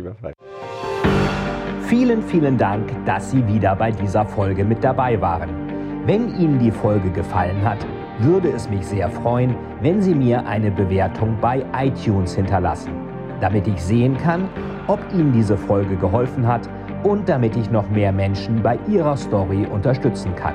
Vielen, 1.82 2.22
vielen 2.22 2.58
Dank, 2.58 2.90
dass 3.06 3.30
Sie 3.30 3.46
wieder 3.46 3.74
bei 3.76 3.90
dieser 3.90 4.24
Folge 4.24 4.64
mit 4.64 4.82
dabei 4.82 5.20
waren. 5.20 5.48
Wenn 6.04 6.38
Ihnen 6.38 6.58
die 6.58 6.70
Folge 6.70 7.10
gefallen 7.10 7.62
hat, 7.62 7.78
würde 8.18 8.48
es 8.50 8.68
mich 8.68 8.86
sehr 8.86 9.08
freuen, 9.08 9.54
wenn 9.80 10.02
Sie 10.02 10.14
mir 10.14 10.44
eine 10.46 10.70
Bewertung 10.70 11.38
bei 11.40 11.64
iTunes 11.78 12.34
hinterlassen, 12.34 12.92
damit 13.40 13.68
ich 13.68 13.80
sehen 13.80 14.16
kann, 14.16 14.48
ob 14.88 14.98
Ihnen 15.12 15.32
diese 15.32 15.56
Folge 15.56 15.96
geholfen 15.96 16.46
hat 16.46 16.68
und 17.04 17.28
damit 17.28 17.56
ich 17.56 17.70
noch 17.70 17.88
mehr 17.90 18.12
Menschen 18.12 18.62
bei 18.62 18.78
ihrer 18.88 19.16
Story 19.16 19.66
unterstützen 19.66 20.34
kann. 20.34 20.54